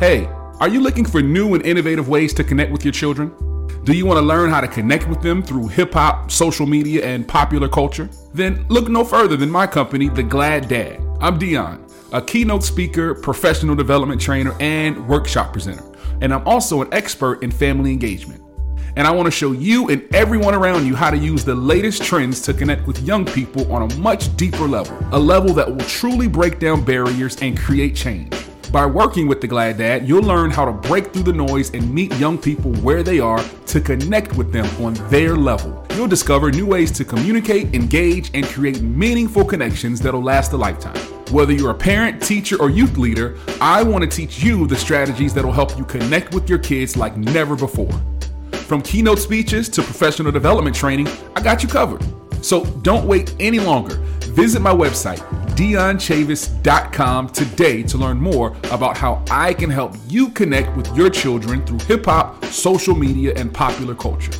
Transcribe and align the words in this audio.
Hey, 0.00 0.24
are 0.60 0.68
you 0.70 0.80
looking 0.80 1.04
for 1.04 1.20
new 1.20 1.52
and 1.52 1.62
innovative 1.66 2.08
ways 2.08 2.32
to 2.32 2.42
connect 2.42 2.72
with 2.72 2.86
your 2.86 2.92
children? 2.92 3.30
Do 3.84 3.92
you 3.92 4.06
want 4.06 4.16
to 4.16 4.22
learn 4.22 4.48
how 4.48 4.62
to 4.62 4.66
connect 4.66 5.06
with 5.06 5.20
them 5.20 5.42
through 5.42 5.68
hip 5.68 5.92
hop, 5.92 6.30
social 6.30 6.64
media, 6.64 7.04
and 7.04 7.28
popular 7.28 7.68
culture? 7.68 8.08
Then 8.32 8.64
look 8.70 8.88
no 8.88 9.04
further 9.04 9.36
than 9.36 9.50
my 9.50 9.66
company, 9.66 10.08
The 10.08 10.22
Glad 10.22 10.68
Dad. 10.68 11.02
I'm 11.20 11.38
Dion, 11.38 11.86
a 12.14 12.22
keynote 12.22 12.64
speaker, 12.64 13.14
professional 13.14 13.74
development 13.74 14.22
trainer, 14.22 14.56
and 14.58 15.06
workshop 15.06 15.52
presenter. 15.52 15.84
And 16.22 16.32
I'm 16.32 16.48
also 16.48 16.80
an 16.80 16.88
expert 16.94 17.42
in 17.42 17.50
family 17.50 17.92
engagement. 17.92 18.42
And 18.96 19.06
I 19.06 19.10
want 19.10 19.26
to 19.26 19.30
show 19.30 19.52
you 19.52 19.90
and 19.90 20.02
everyone 20.14 20.54
around 20.54 20.86
you 20.86 20.96
how 20.96 21.10
to 21.10 21.18
use 21.18 21.44
the 21.44 21.54
latest 21.54 22.02
trends 22.02 22.40
to 22.44 22.54
connect 22.54 22.86
with 22.86 23.02
young 23.02 23.26
people 23.26 23.70
on 23.70 23.82
a 23.82 23.94
much 23.96 24.34
deeper 24.38 24.66
level, 24.66 24.96
a 25.12 25.18
level 25.18 25.52
that 25.52 25.70
will 25.70 25.84
truly 25.84 26.26
break 26.26 26.58
down 26.58 26.86
barriers 26.86 27.36
and 27.42 27.58
create 27.58 27.94
change. 27.94 28.34
By 28.72 28.86
working 28.86 29.26
with 29.26 29.40
the 29.40 29.48
Glad 29.48 29.78
Dad, 29.78 30.08
you'll 30.08 30.22
learn 30.22 30.52
how 30.52 30.64
to 30.64 30.70
break 30.70 31.12
through 31.12 31.24
the 31.24 31.32
noise 31.32 31.74
and 31.74 31.92
meet 31.92 32.14
young 32.14 32.38
people 32.38 32.72
where 32.74 33.02
they 33.02 33.18
are 33.18 33.42
to 33.66 33.80
connect 33.80 34.36
with 34.36 34.52
them 34.52 34.64
on 34.84 34.94
their 35.10 35.34
level. 35.34 35.84
You'll 35.96 36.06
discover 36.06 36.52
new 36.52 36.66
ways 36.66 36.92
to 36.92 37.04
communicate, 37.04 37.74
engage, 37.74 38.30
and 38.32 38.46
create 38.46 38.80
meaningful 38.80 39.44
connections 39.44 40.00
that'll 40.00 40.22
last 40.22 40.52
a 40.52 40.56
lifetime. 40.56 40.96
Whether 41.32 41.52
you're 41.52 41.72
a 41.72 41.74
parent, 41.74 42.22
teacher, 42.22 42.62
or 42.62 42.70
youth 42.70 42.96
leader, 42.96 43.36
I 43.60 43.82
want 43.82 44.04
to 44.04 44.08
teach 44.08 44.40
you 44.40 44.68
the 44.68 44.76
strategies 44.76 45.34
that'll 45.34 45.50
help 45.50 45.76
you 45.76 45.84
connect 45.84 46.32
with 46.32 46.48
your 46.48 46.60
kids 46.60 46.96
like 46.96 47.16
never 47.16 47.56
before. 47.56 47.90
From 48.52 48.82
keynote 48.82 49.18
speeches 49.18 49.68
to 49.70 49.82
professional 49.82 50.30
development 50.30 50.76
training, 50.76 51.08
I 51.34 51.42
got 51.42 51.64
you 51.64 51.68
covered. 51.68 52.04
So 52.40 52.64
don't 52.82 53.08
wait 53.08 53.34
any 53.40 53.58
longer. 53.58 53.96
Visit 54.30 54.62
my 54.62 54.72
website, 54.72 55.20
DionChavis.com, 55.56 57.28
today 57.30 57.82
to 57.82 57.98
learn 57.98 58.18
more 58.18 58.56
about 58.70 58.96
how 58.96 59.24
I 59.30 59.54
can 59.54 59.70
help 59.70 59.94
you 60.08 60.28
connect 60.30 60.76
with 60.76 60.94
your 60.96 61.10
children 61.10 61.64
through 61.66 61.78
hip 61.80 62.06
hop, 62.06 62.44
social 62.46 62.94
media, 62.94 63.32
and 63.36 63.52
popular 63.52 63.94
culture. 63.94 64.32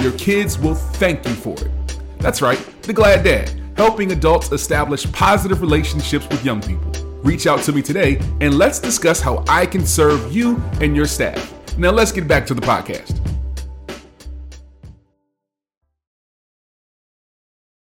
Your 0.00 0.12
kids 0.12 0.58
will 0.58 0.74
thank 0.74 1.26
you 1.26 1.34
for 1.34 1.54
it. 1.54 1.70
That's 2.18 2.40
right, 2.42 2.58
The 2.82 2.92
Glad 2.92 3.24
Dad, 3.24 3.50
helping 3.76 4.12
adults 4.12 4.50
establish 4.52 5.10
positive 5.12 5.60
relationships 5.60 6.26
with 6.28 6.44
young 6.44 6.60
people. 6.62 6.90
Reach 7.22 7.46
out 7.46 7.62
to 7.62 7.72
me 7.72 7.82
today 7.82 8.20
and 8.40 8.58
let's 8.58 8.78
discuss 8.78 9.20
how 9.20 9.44
I 9.48 9.66
can 9.66 9.86
serve 9.86 10.34
you 10.34 10.62
and 10.80 10.94
your 10.94 11.06
staff. 11.06 11.52
Now, 11.78 11.90
let's 11.90 12.12
get 12.12 12.28
back 12.28 12.46
to 12.46 12.54
the 12.54 12.60
podcast. 12.60 13.18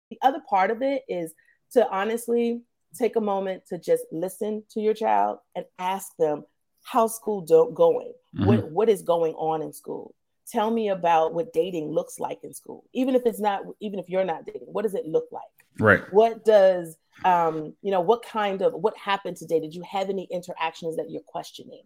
The 0.09 0.17
other 0.21 0.39
part 0.49 0.71
of 0.71 0.81
it 0.81 1.01
is 1.09 1.33
to 1.73 1.89
honestly 1.89 2.61
take 2.97 3.15
a 3.15 3.21
moment 3.21 3.65
to 3.67 3.77
just 3.77 4.03
listen 4.11 4.63
to 4.69 4.79
your 4.79 4.93
child 4.93 5.39
and 5.55 5.65
ask 5.79 6.15
them 6.17 6.43
how's 6.83 7.15
school 7.15 7.41
do- 7.41 7.71
going 7.73 8.13
mm-hmm. 8.35 8.45
what, 8.45 8.71
what 8.71 8.89
is 8.89 9.01
going 9.01 9.33
on 9.33 9.61
in 9.61 9.73
school? 9.73 10.15
Tell 10.51 10.69
me 10.69 10.89
about 10.89 11.33
what 11.33 11.53
dating 11.53 11.89
looks 11.89 12.19
like 12.19 12.43
in 12.43 12.53
school 12.53 12.83
even 12.93 13.15
if 13.15 13.25
it's 13.25 13.39
not 13.39 13.63
even 13.79 13.99
if 13.99 14.09
you're 14.09 14.25
not 14.25 14.45
dating 14.45 14.67
what 14.67 14.83
does 14.83 14.93
it 14.93 15.05
look 15.05 15.25
like? 15.31 15.43
Right. 15.79 16.01
What 16.13 16.45
does 16.45 16.97
um 17.25 17.73
you 17.81 17.91
know 17.91 18.01
what 18.01 18.23
kind 18.23 18.61
of 18.61 18.73
what 18.73 18.95
happened 18.97 19.37
today? 19.37 19.59
Did 19.59 19.73
you 19.73 19.83
have 19.83 20.09
any 20.09 20.27
interactions 20.31 20.95
that 20.97 21.09
you're 21.09 21.21
questioning? 21.21 21.83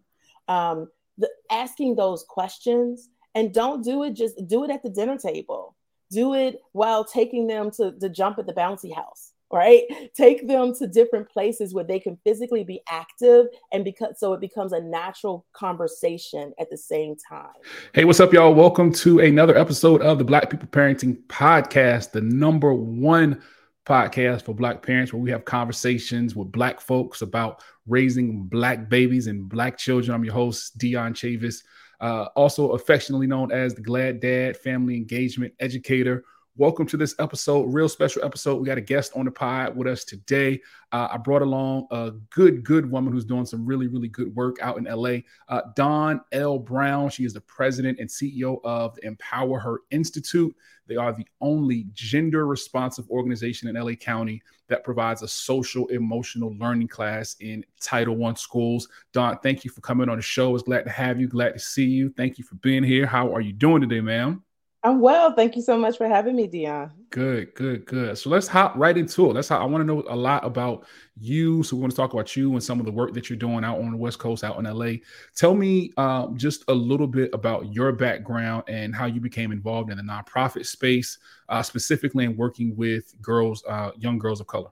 Um 0.48 0.90
the 1.18 1.30
asking 1.52 1.96
those 1.96 2.26
questions 2.28 3.10
and 3.36 3.54
don't 3.54 3.84
do 3.84 4.04
it 4.04 4.14
just 4.14 4.36
do 4.48 4.64
it 4.64 4.72
at 4.72 4.84
the 4.84 4.90
dinner 4.90 5.18
table. 5.18 5.76
Do 6.10 6.34
it 6.34 6.62
while 6.72 7.04
taking 7.04 7.48
them 7.48 7.70
to, 7.72 7.92
to 8.00 8.10
jump 8.10 8.40
at 8.40 8.48
the 8.48 8.54
bouncy 8.54 8.94
house 8.96 9.27
right? 9.52 9.84
Take 10.14 10.48
them 10.48 10.74
to 10.76 10.88
different 10.88 11.30
places 11.30 11.74
where 11.74 11.84
they 11.84 12.00
can 12.00 12.18
physically 12.24 12.64
be 12.64 12.82
active 12.90 13.48
and 13.72 13.84
because 13.84 14.20
so 14.20 14.34
it 14.34 14.42
becomes 14.42 14.74
a 14.74 14.82
natural 14.82 15.46
conversation 15.54 16.54
at 16.60 16.70
the 16.70 16.78
same 16.78 17.16
time. 17.16 17.54
Hey 17.94 18.04
what's 18.04 18.20
up 18.20 18.34
y'all? 18.34 18.54
Welcome 18.54 18.92
to 18.94 19.20
another 19.20 19.58
episode 19.58 20.02
of 20.02 20.18
the 20.18 20.26
black 20.26 20.50
people 20.50 20.68
parenting 20.68 21.24
podcast 21.28 22.12
the 22.12 22.22
number 22.22 22.74
one 22.74 23.42
podcast 23.86 24.44
for 24.44 24.54
black 24.54 24.82
parents 24.82 25.14
where 25.14 25.22
we 25.22 25.32
have 25.32 25.46
conversations 25.46 26.36
with 26.36 26.52
black 26.52 26.82
folks 26.82 27.22
about 27.22 27.64
raising 27.86 28.44
black 28.44 28.90
babies 28.90 29.28
and 29.28 29.48
black 29.48 29.78
children. 29.78 30.14
I'm 30.14 30.26
your 30.26 30.34
host 30.34 30.78
dion 30.78 31.14
chavis 31.14 31.64
uh, 32.02 32.26
also 32.36 32.72
affectionately 32.72 33.28
known 33.28 33.52
as 33.52 33.74
the 33.74 33.82
glad 33.82 34.20
dad 34.20 34.58
family 34.58 34.98
engagement 34.98 35.54
educator 35.60 36.26
Welcome 36.60 36.88
to 36.88 36.98
this 36.98 37.14
episode, 37.20 37.72
real 37.72 37.88
special 37.88 38.26
episode. 38.26 38.56
We 38.56 38.66
got 38.66 38.80
a 38.80 38.82
guest 38.82 39.12
on 39.16 39.26
the 39.26 39.32
pod 39.32 39.78
with 39.78 39.88
us 39.88 40.04
today. 40.04 40.60
Uh, 40.92 41.08
I 41.12 41.18
brought 41.18 41.44
along 41.44 41.86
a 41.92 42.14
good, 42.32 42.64
good 42.64 42.90
woman 42.90 43.14
who's 43.14 43.26
doing 43.26 43.46
some 43.46 43.64
really, 43.64 43.86
really 43.86 44.08
good 44.08 44.36
work 44.36 44.56
out 44.60 44.80
in 44.80 44.86
LA. 44.86 45.20
Uh, 45.50 45.62
Dawn 45.76 46.20
L. 46.32 46.58
Brown. 46.58 47.12
She 47.12 47.26
is 47.26 47.34
the 47.34 47.42
president 47.42 48.00
and 48.00 48.10
CEO 48.10 48.60
of 48.64 48.98
EmpowHer 49.06 49.78
Institute. 49.92 50.56
They 50.88 50.96
are 50.96 51.14
the 51.14 51.28
only 51.42 51.86
gender 51.94 52.48
responsive 52.48 53.08
organization 53.12 53.68
in 53.68 53.76
LA 53.76 53.92
County 53.92 54.42
that 54.68 54.84
provides 54.84 55.22
a 55.22 55.28
social 55.28 55.86
emotional 55.90 56.56
learning 56.58 56.88
class 56.88 57.36
in 57.40 57.64
Title 57.80 58.16
One 58.16 58.36
schools. 58.36 58.88
Dawn, 59.14 59.38
thank 59.44 59.64
you 59.64 59.70
for 59.70 59.82
coming 59.82 60.10
on 60.10 60.16
the 60.16 60.24
show. 60.24 60.56
It's 60.56 60.64
glad 60.64 60.86
to 60.86 60.90
have 60.90 61.22
you. 61.22 61.28
Glad 61.28 61.54
to 61.54 61.60
see 61.60 61.86
you. 61.86 62.12
Thank 62.18 62.40
you 62.40 62.44
for 62.44 62.56
being 62.56 62.84
here. 62.84 63.06
How 63.06 63.32
are 63.32 63.42
you 63.42 63.54
doing 63.54 63.82
today, 63.82 64.02
ma'am? 64.02 64.44
I'm 64.88 65.02
well. 65.02 65.34
Thank 65.34 65.58
you 65.58 65.62
so 65.62 65.78
much 65.78 65.98
for 65.98 66.08
having 66.08 66.38
me, 66.38 66.48
Dion. 66.48 66.90
Good, 67.10 67.54
good, 67.56 67.86
good. 67.86 68.18
So 68.18 68.30
let's 68.30 68.48
hop 68.48 68.74
right 68.78 68.98
into 68.98 69.30
it. 69.30 69.34
Let's 69.34 69.50
how 69.50 69.58
I 69.58 69.66
want 69.66 69.82
to 69.82 69.86
know 69.86 70.02
a 70.08 70.16
lot 70.16 70.46
about 70.46 70.88
you. 71.20 71.62
So 71.64 71.76
we 71.76 71.82
want 71.82 71.92
to 71.92 71.98
talk 71.98 72.14
about 72.14 72.38
you 72.38 72.54
and 72.54 72.64
some 72.64 72.80
of 72.80 72.86
the 72.86 72.92
work 72.94 73.14
that 73.14 73.30
you're 73.30 73.38
doing 73.38 73.66
out 73.66 73.80
on 73.80 73.92
the 73.92 73.98
West 73.98 74.18
Coast, 74.18 74.46
out 74.46 74.58
in 74.58 74.64
LA. 74.64 75.00
Tell 75.36 75.56
me 75.56 75.92
um, 75.98 76.38
just 76.38 76.64
a 76.70 76.74
little 76.74 77.06
bit 77.06 77.32
about 77.34 77.74
your 77.74 77.92
background 77.92 78.64
and 78.70 78.96
how 78.96 79.08
you 79.08 79.20
became 79.20 79.52
involved 79.52 79.92
in 79.92 79.98
the 79.98 80.04
nonprofit 80.04 80.66
space, 80.66 81.18
uh, 81.50 81.62
specifically 81.62 82.24
in 82.24 82.38
working 82.38 82.74
with 82.78 83.14
girls, 83.22 83.66
uh, 83.68 83.92
young 83.98 84.18
girls 84.18 84.40
of 84.40 84.48
color. 84.48 84.70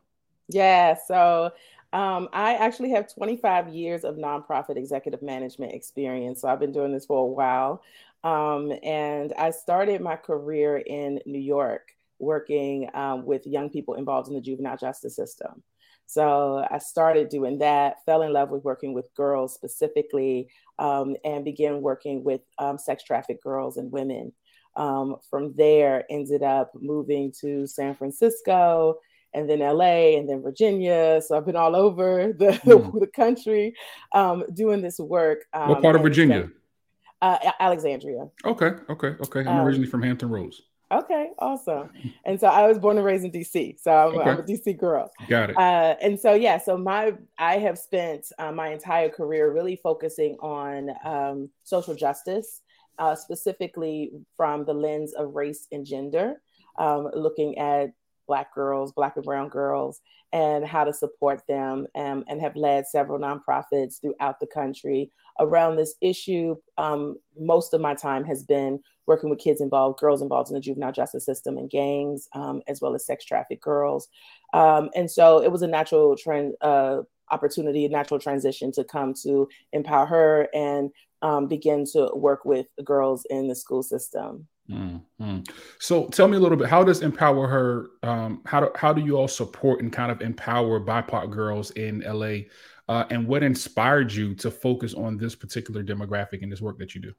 Yeah. 0.48 0.96
So 1.08 1.52
um, 1.96 2.28
I 2.34 2.56
actually 2.56 2.90
have 2.90 3.14
25 3.14 3.70
years 3.70 4.04
of 4.04 4.16
nonprofit 4.16 4.76
executive 4.76 5.22
management 5.22 5.72
experience. 5.72 6.42
So 6.42 6.50
I've 6.50 6.60
been 6.60 6.74
doing 6.74 6.92
this 6.92 7.06
for 7.06 7.24
a 7.24 7.26
while. 7.26 7.82
Um, 8.22 8.74
and 8.84 9.32
I 9.40 9.52
started 9.52 10.02
my 10.02 10.18
career 10.18 10.78
in 10.78 11.22
New 11.26 11.40
York 11.40 11.88
working 12.20 12.90
um, 12.94 13.26
with 13.26 13.48
young 13.48 13.70
people 13.70 13.94
involved 13.94 14.28
in 14.28 14.34
the 14.34 14.42
juvenile 14.42 14.76
justice 14.76 15.16
system. 15.16 15.64
So 16.06 16.68
I 16.70 16.80
started 16.80 17.30
doing 17.30 17.60
that, 17.60 18.04
fell 18.06 18.24
in 18.24 18.34
love 18.34 18.50
with 18.50 18.66
working 18.66 18.94
with 18.94 19.14
girls 19.16 19.54
specifically, 19.54 20.50
um, 20.78 21.16
and 21.24 21.46
began 21.46 21.82
working 21.82 22.26
with 22.26 22.42
um, 22.60 22.78
sex 22.78 23.04
trafficked 23.04 23.42
girls 23.42 23.78
and 23.78 23.90
women. 23.90 24.34
Um, 24.76 25.16
from 25.30 25.54
there, 25.54 26.04
ended 26.10 26.44
up 26.44 26.74
moving 26.76 27.32
to 27.40 27.66
San 27.68 27.96
Francisco 27.96 29.00
and 29.36 29.50
then 29.50 29.60
LA 29.60 30.18
and 30.18 30.28
then 30.28 30.42
Virginia. 30.42 31.22
So 31.26 31.38
I've 31.38 31.46
been 31.46 31.56
all 31.56 31.76
over 31.76 32.34
the, 32.34 32.48
mm. 32.66 33.00
the 33.00 33.08
country 33.08 33.76
um, 34.14 34.46
doing 34.54 34.82
this 34.82 34.98
work. 34.98 35.46
what 35.54 35.82
part 35.82 35.96
of 35.96 36.02
Virginia? 36.02 36.50
uh, 37.22 37.52
Alexandria. 37.60 38.28
Okay, 38.44 38.72
okay, 38.90 39.08
okay. 39.08 39.40
I'm 39.42 39.60
um, 39.60 39.66
originally 39.66 39.90
from 39.90 40.04
Hampton 40.04 40.30
Roads. 40.30 40.62
Okay, 40.92 41.32
awesome. 41.40 41.90
And 42.26 42.40
so 42.40 42.48
I 42.48 42.68
was 42.68 42.78
born 42.78 42.98
and 42.98 43.06
raised 43.06 43.26
in 43.26 43.32
DC, 43.32 43.82
so 43.82 43.92
I'm, 43.92 44.20
okay. 44.20 44.30
I'm 44.30 44.40
a 44.40 44.44
DC 44.44 44.78
girl. 44.78 45.12
Got 45.28 45.50
it. 45.50 45.58
Uh, 45.58 45.96
and 46.00 46.20
so 46.20 46.34
yeah, 46.36 46.60
so 46.60 46.78
my 46.78 47.14
I 47.40 47.58
have 47.58 47.80
spent 47.80 48.28
uh, 48.38 48.52
my 48.52 48.70
entire 48.70 49.10
career 49.10 49.52
really 49.52 49.78
focusing 49.78 50.38
on 50.42 50.92
um, 51.04 51.50
social 51.64 51.96
justice, 51.96 52.62
uh, 53.00 53.16
specifically 53.16 54.12
from 54.38 54.64
the 54.66 54.74
lens 54.74 55.14
of 55.14 55.34
race 55.34 55.68
and 55.72 55.86
gender, 55.86 56.42
um, 56.78 57.10
looking 57.16 57.58
at 57.58 57.92
Black 58.28 58.54
girls, 58.54 58.92
Black 58.92 59.16
and 59.16 59.26
Brown 59.26 59.50
girls, 59.50 60.02
and 60.34 60.66
how 60.66 60.84
to 60.84 60.94
support 60.94 61.42
them, 61.48 61.88
um, 61.96 62.24
and 62.28 62.42
have 62.42 62.56
led 62.56 62.88
several 62.88 63.20
nonprofits 63.20 64.02
throughout 64.02 64.40
the 64.40 64.48
country 64.48 65.12
around 65.40 65.76
this 65.76 65.96
issue. 66.02 66.56
Um, 66.78 67.18
most 67.40 67.74
of 67.74 67.82
my 67.82 67.94
time 67.94 68.24
has 68.26 68.44
been 68.44 68.80
working 69.08 69.30
with 69.30 69.40
kids 69.40 69.62
involved, 69.62 70.00
girls 70.00 70.22
involved 70.22 70.50
in 70.50 70.56
the 70.56 70.62
juvenile 70.62 70.92
justice 70.92 71.26
system 71.26 71.58
and 71.58 71.70
gangs, 71.70 72.28
um, 72.34 72.62
as 72.68 72.82
well 72.82 72.96
as 72.96 73.06
sex 73.06 73.24
trafficked 73.26 73.64
girls. 73.64 74.08
Um, 74.54 74.90
and 74.96 75.10
so 75.10 75.42
it 75.42 75.52
was 75.52 75.62
a 75.62 75.68
natural 75.68 76.16
trend. 76.16 76.54
Uh, 76.62 77.02
opportunity, 77.32 77.86
a 77.86 77.90
natural 77.90 78.20
transition 78.20 78.72
to 78.72 78.84
come 78.84 79.14
to 79.24 79.48
EmpowHer 79.74 80.46
and 80.54 80.92
um, 81.22 81.48
begin 81.48 81.86
to 81.94 82.12
work 82.14 82.46
with 82.46 82.68
girls 82.84 83.26
in 83.30 83.48
the 83.48 83.56
school 83.56 83.82
system. 83.82 84.48
Mm-hmm. 84.70 85.40
So 85.80 86.08
tell 86.08 86.28
me 86.28 86.38
a 86.38 86.40
little 86.40 86.58
bit. 86.58 86.68
How 86.68 86.84
does 86.84 87.02
EmpowHer? 87.02 87.86
Um, 88.04 88.42
how 88.46 88.62
do 88.62 88.72
how 88.76 88.94
do 88.94 89.02
you 89.02 89.18
all 89.18 89.28
support 89.28 89.82
and 89.82 89.94
kind 89.94 90.12
of 90.12 90.22
empower 90.22 90.80
BIPOC 90.80 91.30
girls 91.30 91.72
in 91.72 92.00
LA? 92.02 92.46
Uh, 92.88 93.06
and 93.10 93.28
what 93.28 93.44
inspired 93.44 94.12
you 94.12 94.36
to 94.36 94.52
focus 94.52 94.94
on 94.94 95.18
this 95.18 95.36
particular 95.36 95.84
demographic 95.84 96.42
in 96.42 96.50
this 96.50 96.62
work 96.62 96.78
that 96.80 96.96
you 96.96 97.02
do? 97.02 97.14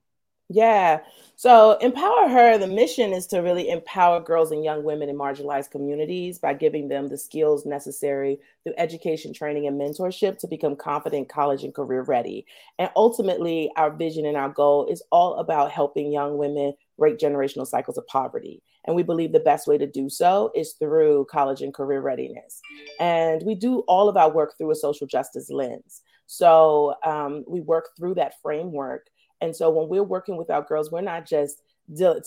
Yeah. 0.49 1.01
So, 1.35 1.77
EmpowHer, 1.83 2.61
the 2.61 2.69
mission 2.69 3.13
is 3.13 3.27
to 3.29 3.41
really 3.41 3.69
empower 3.69 4.21
girls 4.21 4.53
and 4.53 4.63
young 4.65 4.85
women 4.85 5.09
in 5.09 5.17
marginalized 5.17 5.73
communities 5.73 6.39
by 6.39 6.55
giving 6.55 6.87
them 6.87 7.09
the 7.09 7.19
skills 7.19 7.67
necessary 7.67 8.39
through 8.63 8.75
education, 8.79 9.33
training, 9.33 9.67
and 9.67 9.81
mentorship 9.81 10.39
to 10.39 10.47
become 10.47 10.77
confident, 10.77 11.29
college, 11.29 11.65
and 11.65 11.75
career 11.75 12.03
ready. 12.03 12.47
And 12.79 12.91
ultimately, 12.95 13.73
our 13.77 13.91
vision 13.91 14.25
and 14.25 14.37
our 14.37 14.49
goal 14.49 14.87
is 14.87 15.03
all 15.11 15.35
about 15.41 15.73
helping 15.73 16.13
young 16.13 16.39
women 16.39 16.75
break 16.99 17.19
generational 17.19 17.67
cycles 17.67 17.99
of 17.99 18.07
poverty. 18.07 18.63
And 18.87 18.95
we 18.95 19.03
believe 19.03 19.33
the 19.33 19.41
best 19.41 19.67
way 19.67 19.79
to 19.79 19.87
do 19.87 20.09
so 20.09 20.51
is 20.55 20.75
through 20.79 21.27
college 21.31 21.61
and 21.61 21.75
career 21.75 22.01
readiness. 22.01 22.61
And 23.01 23.43
we 23.45 23.55
do 23.55 23.81
all 23.89 24.09
of 24.09 24.17
our 24.17 24.31
work 24.31 24.57
through 24.57 24.71
a 24.71 24.77
social 24.77 25.07
justice 25.07 25.51
lens. 25.51 26.03
So, 26.29 26.95
um, 27.05 27.45
we 27.47 27.61
work 27.61 27.91
through 27.97 28.15
that 28.15 28.35
framework 28.43 29.09
and 29.41 29.55
so 29.55 29.71
when 29.71 29.89
we're 29.89 30.03
working 30.03 30.37
with 30.37 30.51
our 30.51 30.63
girls, 30.63 30.91
we're 30.91 31.01
not 31.01 31.27
just 31.27 31.63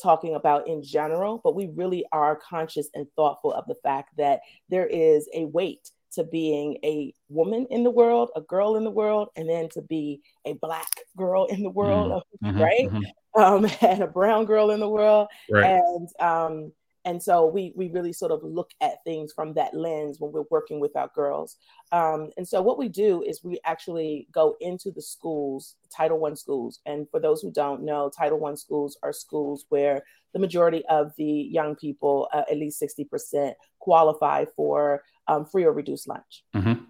talking 0.01 0.35
about 0.35 0.67
in 0.67 0.83
general, 0.83 1.41
but 1.43 1.55
we 1.55 1.67
really 1.75 2.05
are 2.11 2.35
conscious 2.35 2.89
and 2.93 3.07
thoughtful 3.15 3.53
of 3.53 3.65
the 3.67 3.75
fact 3.83 4.15
that 4.17 4.41
there 4.69 4.87
is 4.87 5.27
a 5.33 5.45
weight 5.45 5.91
to 6.13 6.23
being 6.23 6.77
a 6.83 7.13
woman 7.29 7.67
in 7.69 7.83
the 7.83 7.91
world, 7.91 8.29
a 8.35 8.41
girl 8.41 8.75
in 8.75 8.83
the 8.83 8.91
world, 8.91 9.29
and 9.35 9.49
then 9.49 9.69
to 9.69 9.81
be 9.81 10.21
a 10.45 10.53
black 10.53 10.89
girl 11.17 11.45
in 11.45 11.63
the 11.63 11.69
world, 11.69 12.23
mm-hmm. 12.43 12.47
mm-hmm 12.49 12.61
right? 12.61 12.89
Mm-hmm. 12.89 13.41
Um, 13.41 13.67
and 13.81 14.03
a 14.03 14.07
brown 14.07 14.45
girl 14.45 14.71
in 14.71 14.79
the 14.79 14.89
world. 14.89 15.27
Right. 15.51 15.65
And 15.65 16.09
um, 16.19 16.71
and 17.05 17.21
so 17.21 17.45
we 17.45 17.73
we 17.75 17.89
really 17.89 18.13
sort 18.13 18.31
of 18.31 18.43
look 18.43 18.71
at 18.81 19.03
things 19.03 19.31
from 19.33 19.53
that 19.53 19.73
lens 19.73 20.19
when 20.19 20.31
we're 20.31 20.43
working 20.51 20.79
with 20.79 20.95
our 20.95 21.09
girls 21.15 21.57
um, 21.91 22.29
and 22.37 22.47
so 22.47 22.61
what 22.61 22.77
we 22.77 22.89
do 22.89 23.23
is 23.23 23.43
we 23.43 23.59
actually 23.65 24.27
go 24.31 24.55
into 24.59 24.91
the 24.91 25.01
schools 25.01 25.75
title 25.95 26.19
one 26.19 26.35
schools 26.35 26.79
and 26.85 27.07
for 27.09 27.19
those 27.19 27.41
who 27.41 27.51
don't 27.51 27.83
know 27.83 28.11
title 28.15 28.39
one 28.39 28.57
schools 28.57 28.97
are 29.01 29.13
schools 29.13 29.65
where 29.69 30.03
the 30.33 30.39
majority 30.39 30.83
of 30.89 31.11
the 31.17 31.25
young 31.25 31.75
people 31.75 32.29
uh, 32.33 32.43
at 32.49 32.57
least 32.57 32.81
60% 32.81 33.53
qualify 33.79 34.45
for 34.55 35.01
um, 35.29 35.45
free 35.45 35.63
or 35.63 35.71
reduced 35.71 36.07
lunch 36.07 36.43
mm-hmm. 36.53 36.83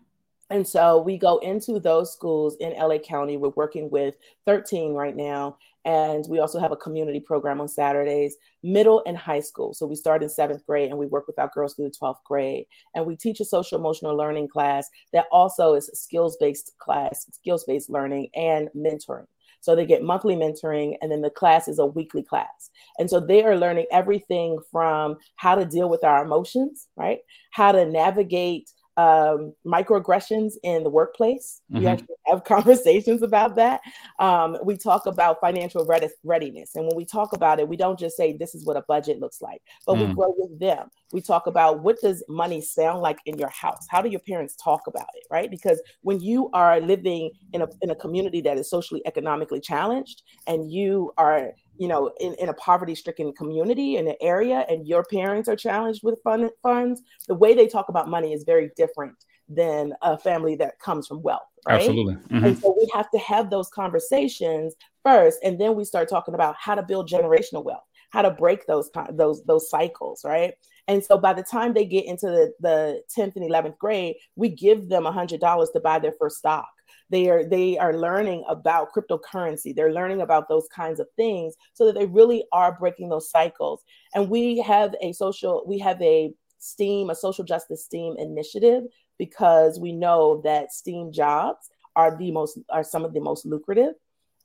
And 0.50 0.68
so 0.68 1.00
we 1.00 1.18
go 1.18 1.38
into 1.40 1.80
those 1.80 2.12
schools 2.12 2.58
in 2.60 2.74
LA 2.74 2.98
County. 2.98 3.38
We're 3.38 3.50
working 3.50 3.90
with 3.90 4.16
13 4.46 4.94
right 4.94 5.16
now. 5.16 5.58
And 5.86 6.26
we 6.28 6.40
also 6.40 6.60
have 6.60 6.72
a 6.72 6.76
community 6.76 7.20
program 7.20 7.62
on 7.62 7.68
Saturdays, 7.68 8.36
middle 8.64 9.02
and 9.06 9.18
high 9.18 9.40
school. 9.40 9.74
So 9.74 9.86
we 9.86 9.96
start 9.96 10.24
in 10.24 10.30
seventh 10.30 10.66
grade 10.66 10.90
and 10.90 11.00
we 11.00 11.06
work 11.06 11.26
with 11.26 11.40
our 11.40 11.50
girls 11.54 11.76
through 11.76 11.86
the 11.86 11.96
12th 12.02 12.24
grade. 12.26 12.66
And 12.96 13.06
we 13.06 13.16
teach 13.16 13.40
a 13.40 13.46
social 13.46 13.78
emotional 13.78 14.16
learning 14.16 14.50
class 14.50 14.90
that 15.14 15.26
also 15.32 15.76
is 15.76 15.90
skills 15.94 16.36
based 16.40 16.74
class, 16.80 17.28
skills 17.32 17.64
based 17.64 17.90
learning 17.90 18.30
and 18.36 18.70
mentoring. 18.76 19.28
So 19.62 19.76
they 19.76 19.86
get 19.86 20.04
monthly 20.04 20.36
mentoring, 20.36 20.96
and 21.02 21.12
then 21.12 21.22
the 21.22 21.30
class 21.30 21.68
is 21.68 21.80
a 21.80 21.86
weekly 21.86 22.24
class. 22.24 22.70
And 22.98 23.10
so 23.10 23.20
they 23.20 23.44
are 23.44 23.58
learning 23.58 23.86
everything 23.92 24.60
from 24.72 25.18
how 25.36 25.56
to 25.56 25.66
deal 25.66 25.90
with 25.90 26.04
our 26.04 26.24
emotions, 26.24 26.88
right? 26.96 27.20
How 27.52 27.72
to 27.72 27.86
navigate 27.86 28.72
um, 29.00 29.54
microaggressions 29.66 30.54
in 30.64 30.84
the 30.84 30.90
workplace. 30.90 31.62
Mm-hmm. 31.72 31.80
We 31.80 31.88
actually 31.88 32.16
have 32.26 32.44
conversations 32.56 33.22
about 33.22 33.56
that. 33.56 33.80
Um, 34.20 34.58
we 34.64 34.76
talk 34.76 35.06
about 35.06 35.40
financial 35.40 35.88
readiness. 36.24 36.76
And 36.76 36.86
when 36.86 36.96
we 36.98 37.06
talk 37.06 37.32
about 37.32 37.60
it, 37.60 37.70
we 37.70 37.78
don't 37.78 37.98
just 37.98 38.18
say 38.18 38.34
this 38.34 38.54
is 38.56 38.66
what 38.66 38.76
a 38.76 38.82
budget 38.90 39.20
looks 39.20 39.42
like, 39.42 39.62
but 39.86 39.96
mm. 39.96 40.08
we 40.08 40.14
grow 40.14 40.34
with 40.38 40.60
them. 40.60 40.90
We 41.14 41.22
talk 41.22 41.48
about 41.48 41.82
what 41.82 42.02
does 42.02 42.24
money 42.28 42.60
sound 42.60 43.00
like 43.02 43.20
in 43.26 43.38
your 43.38 43.50
house? 43.50 43.88
How 43.90 44.02
do 44.02 44.10
your 44.10 44.20
parents 44.20 44.58
talk 44.58 44.82
about 44.88 45.08
it, 45.16 45.24
right? 45.32 45.50
Because 45.50 45.82
when 46.02 46.20
you 46.20 46.50
are 46.54 46.82
living 46.82 47.32
in 47.54 47.62
a, 47.62 47.68
in 47.82 47.92
a 47.92 47.96
community 47.96 48.42
that 48.42 48.58
is 48.58 48.70
socially 48.70 49.02
economically 49.06 49.62
challenged 49.62 50.24
and 50.46 50.70
you 50.70 51.14
are 51.18 51.54
you 51.80 51.88
know, 51.88 52.12
in, 52.20 52.36
in 52.36 52.50
a 52.50 52.54
poverty 52.54 52.94
stricken 52.94 53.32
community 53.34 53.96
in 53.96 54.08
an 54.08 54.16
area 54.22 54.66
and 54.70 54.86
your 54.86 55.04
parents 55.06 55.48
are 55.48 55.56
challenged 55.56 56.02
with 56.04 56.20
fund, 56.24 56.52
funds, 56.62 57.02
the 57.28 57.34
way 57.34 57.56
they 57.56 57.68
talk 57.68 57.88
about 57.88 58.10
money 58.10 58.34
is 58.34 58.44
very 58.44 58.70
different 58.76 59.16
than 59.48 59.94
a 60.02 60.18
family 60.18 60.56
that 60.56 60.78
comes 60.80 61.08
from 61.08 61.22
wealth. 61.22 61.42
Right? 61.66 61.80
Absolutely. 61.80 62.16
Mm-hmm. 62.16 62.46
And 62.46 62.60
so 62.60 62.76
we 62.78 62.88
have 62.94 63.10
to 63.12 63.20
have 63.20 63.50
those 63.50 63.70
conversations 63.70 64.76
first, 65.04 65.40
and 65.44 65.60
then 65.60 65.76
we 65.76 65.86
start 65.86 66.10
talking 66.10 66.34
about 66.34 66.56
how 66.60 66.76
to 66.76 66.84
build 66.84 67.10
generational 67.10 67.64
wealth, 67.64 67.84
how 68.12 68.22
to 68.22 68.32
break 68.32 68.68
those 68.68 68.90
those 69.12 69.44
those 69.46 69.70
cycles, 69.70 70.22
right? 70.26 70.54
And 70.90 71.04
so 71.04 71.18
by 71.18 71.34
the 71.34 71.44
time 71.44 71.74
they 71.74 71.86
get 71.86 72.06
into 72.06 72.26
the, 72.26 72.54
the 72.60 73.04
10th 73.16 73.36
and 73.36 73.50
11th 73.50 73.78
grade, 73.78 74.16
we 74.36 74.50
give 74.50 74.90
them 74.90 75.04
$100 75.04 75.40
to 75.74 75.80
buy 75.80 76.00
their 76.00 76.14
first 76.20 76.38
stock 76.38 76.68
they 77.10 77.30
are 77.30 77.44
they 77.44 77.78
are 77.78 77.94
learning 77.94 78.44
about 78.48 78.94
cryptocurrency. 78.94 79.76
They're 79.76 79.94
learning 79.94 80.22
about 80.22 80.48
those 80.48 80.68
kinds 80.74 81.00
of 81.00 81.08
things 81.16 81.56
so 81.74 81.86
that 81.86 81.96
they 81.96 82.06
really 82.06 82.46
are 82.52 82.78
breaking 82.78 83.10
those 83.10 83.30
cycles. 83.30 83.84
And 84.14 84.30
we 84.30 84.60
have 84.60 84.96
a 85.02 85.14
social 85.14 85.64
we 85.68 85.80
have 85.80 86.02
a 86.02 86.34
steam 86.60 87.10
a 87.10 87.16
social 87.16 87.44
justice 87.44 87.86
steam 87.86 88.16
initiative 88.18 88.84
because 89.18 89.80
we 89.80 89.92
know 89.92 90.42
that 90.44 90.74
steam 90.74 91.12
jobs 91.12 91.70
are 91.96 92.16
the 92.18 92.32
most 92.32 92.60
are 92.70 92.84
some 92.84 93.06
of 93.06 93.14
the 93.14 93.22
most 93.22 93.46
lucrative. 93.46 93.94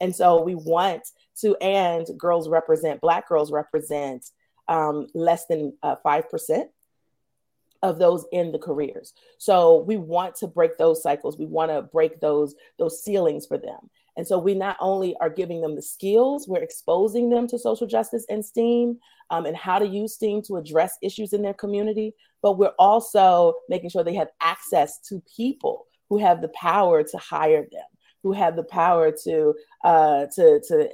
And 0.00 0.14
so 0.14 0.43
we 0.43 0.55
want 0.55 1.02
to 1.40 1.56
and 1.56 2.06
girls 2.19 2.49
represent 2.49 3.00
black 3.00 3.28
girls 3.28 3.52
represent 3.52 4.25
um, 4.69 5.06
less 5.14 5.46
than 5.46 5.76
uh, 5.82 5.96
5% 6.05 6.64
of 7.84 7.98
those 7.98 8.25
in 8.32 8.50
the 8.50 8.58
careers. 8.58 9.12
So 9.38 9.82
we 9.82 9.98
want 9.98 10.34
to 10.36 10.46
break 10.46 10.78
those 10.78 11.02
cycles. 11.02 11.38
We 11.38 11.44
want 11.44 11.70
to 11.70 11.82
break 11.82 12.19
those 12.19 12.54
those 12.78 13.04
ceilings 13.04 13.46
for 13.46 13.58
them. 13.58 13.90
And 14.16 14.26
so 14.26 14.38
we 14.38 14.54
not 14.54 14.76
only 14.81 15.14
are 15.20 15.28
giving 15.28 15.60
them 15.60 15.76
the 15.76 15.82
skills, 15.82 16.48
we're 16.48 16.62
exposing 16.62 17.28
them 17.28 17.46
to 17.48 17.58
social 17.58 17.86
justice 17.86 18.25
and 18.31 18.44
STEAM 18.44 18.98
um, 19.31 19.44
and 19.44 19.56
how 19.56 19.78
to 19.78 19.86
use 19.86 20.14
STEAM 20.14 20.42
to 20.46 20.56
address 20.56 20.96
issues 21.02 21.32
in 21.32 21.42
their 21.42 21.54
community, 21.54 22.14
but 22.40 22.56
we're 22.56 22.78
also 22.78 23.54
making 23.69 23.90
sure 23.90 24.02
they 24.02 24.14
have 24.14 24.28
access 24.40 25.00
to 25.08 25.22
people 25.37 25.87
who 26.08 26.19
have 26.19 26.40
the 26.40 26.48
power 26.48 27.02
to 27.02 27.19
hire 27.19 27.66
them 27.70 27.84
who 28.25 28.32
have 28.32 28.56
the 28.56 28.64
power 28.64 29.12
to 29.12 29.54
uh, 29.84 30.26
to 30.34 30.60
to 30.66 30.88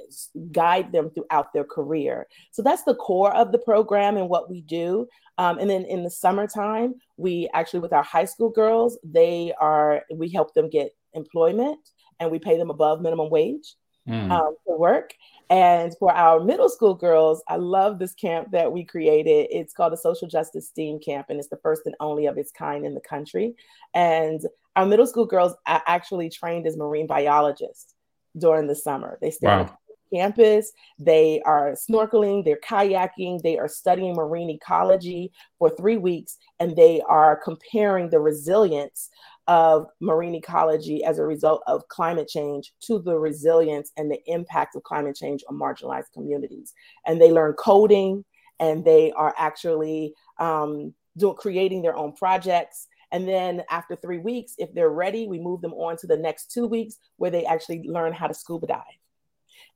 guide 0.51 0.91
them 0.91 1.09
throughout 1.09 1.53
their 1.53 1.63
career. 1.63 2.27
So 2.51 2.61
that's 2.61 2.83
the 2.83 2.93
core 2.93 3.33
of 3.33 3.53
the 3.53 3.57
program 3.57 4.17
and 4.17 4.29
what 4.29 4.49
we 4.49 4.61
do. 4.61 5.07
Um, 5.41 5.57
and 5.57 5.67
then 5.67 5.85
in 5.85 6.03
the 6.03 6.09
summertime, 6.11 6.93
we 7.17 7.49
actually 7.55 7.79
with 7.79 7.93
our 7.93 8.03
high 8.03 8.25
school 8.25 8.51
girls, 8.51 8.99
they 9.03 9.51
are 9.59 10.03
we 10.13 10.29
help 10.29 10.53
them 10.53 10.69
get 10.69 10.91
employment 11.13 11.79
and 12.19 12.29
we 12.29 12.37
pay 12.37 12.59
them 12.59 12.69
above 12.69 13.01
minimum 13.01 13.31
wage 13.31 13.75
mm. 14.07 14.31
um, 14.31 14.55
for 14.63 14.77
work. 14.77 15.15
And 15.49 15.93
for 15.97 16.13
our 16.13 16.43
middle 16.43 16.69
school 16.69 16.93
girls, 16.93 17.41
I 17.47 17.55
love 17.55 17.97
this 17.97 18.13
camp 18.13 18.51
that 18.51 18.71
we 18.71 18.85
created. 18.85 19.47
It's 19.49 19.73
called 19.73 19.93
the 19.93 19.97
Social 19.97 20.27
Justice 20.27 20.67
STEAM 20.67 20.99
Camp, 20.99 21.25
and 21.29 21.39
it's 21.39 21.49
the 21.49 21.59
first 21.63 21.81
and 21.85 21.95
only 21.99 22.27
of 22.27 22.37
its 22.37 22.51
kind 22.51 22.85
in 22.85 22.93
the 22.93 23.01
country. 23.01 23.55
And 23.95 24.41
our 24.75 24.85
middle 24.85 25.07
school 25.07 25.25
girls 25.25 25.55
are 25.65 25.81
actually 25.87 26.29
trained 26.29 26.67
as 26.67 26.77
marine 26.77 27.07
biologists 27.07 27.95
during 28.37 28.67
the 28.67 28.75
summer. 28.75 29.17
They 29.19 29.31
stay 29.31 29.47
wow. 29.47 29.75
Campus, 30.13 30.71
they 30.99 31.41
are 31.45 31.71
snorkeling, 31.71 32.43
they're 32.43 32.59
kayaking, 32.63 33.41
they 33.41 33.57
are 33.57 33.67
studying 33.67 34.13
marine 34.13 34.49
ecology 34.49 35.31
for 35.59 35.69
three 35.69 35.97
weeks, 35.97 36.37
and 36.59 36.75
they 36.75 37.01
are 37.07 37.39
comparing 37.43 38.09
the 38.09 38.19
resilience 38.19 39.09
of 39.47 39.87
marine 39.99 40.35
ecology 40.35 41.03
as 41.03 41.19
a 41.19 41.25
result 41.25 41.61
of 41.67 41.87
climate 41.87 42.27
change 42.27 42.73
to 42.81 42.99
the 42.99 43.17
resilience 43.17 43.91
and 43.97 44.09
the 44.09 44.21
impact 44.27 44.75
of 44.75 44.83
climate 44.83 45.15
change 45.15 45.43
on 45.49 45.57
marginalized 45.57 46.11
communities. 46.13 46.73
And 47.05 47.19
they 47.19 47.31
learn 47.31 47.53
coding 47.53 48.23
and 48.59 48.85
they 48.85 49.11
are 49.11 49.33
actually 49.37 50.13
um, 50.39 50.93
doing, 51.17 51.35
creating 51.35 51.81
their 51.81 51.97
own 51.97 52.13
projects. 52.13 52.87
And 53.11 53.27
then 53.27 53.63
after 53.69 53.95
three 53.95 54.19
weeks, 54.19 54.53
if 54.57 54.73
they're 54.73 54.89
ready, 54.89 55.27
we 55.27 55.39
move 55.39 55.61
them 55.61 55.73
on 55.73 55.97
to 55.97 56.07
the 56.07 56.17
next 56.17 56.51
two 56.51 56.67
weeks 56.67 56.95
where 57.17 57.31
they 57.31 57.45
actually 57.45 57.83
learn 57.85 58.13
how 58.13 58.27
to 58.27 58.33
scuba 58.33 58.67
dive. 58.67 59.00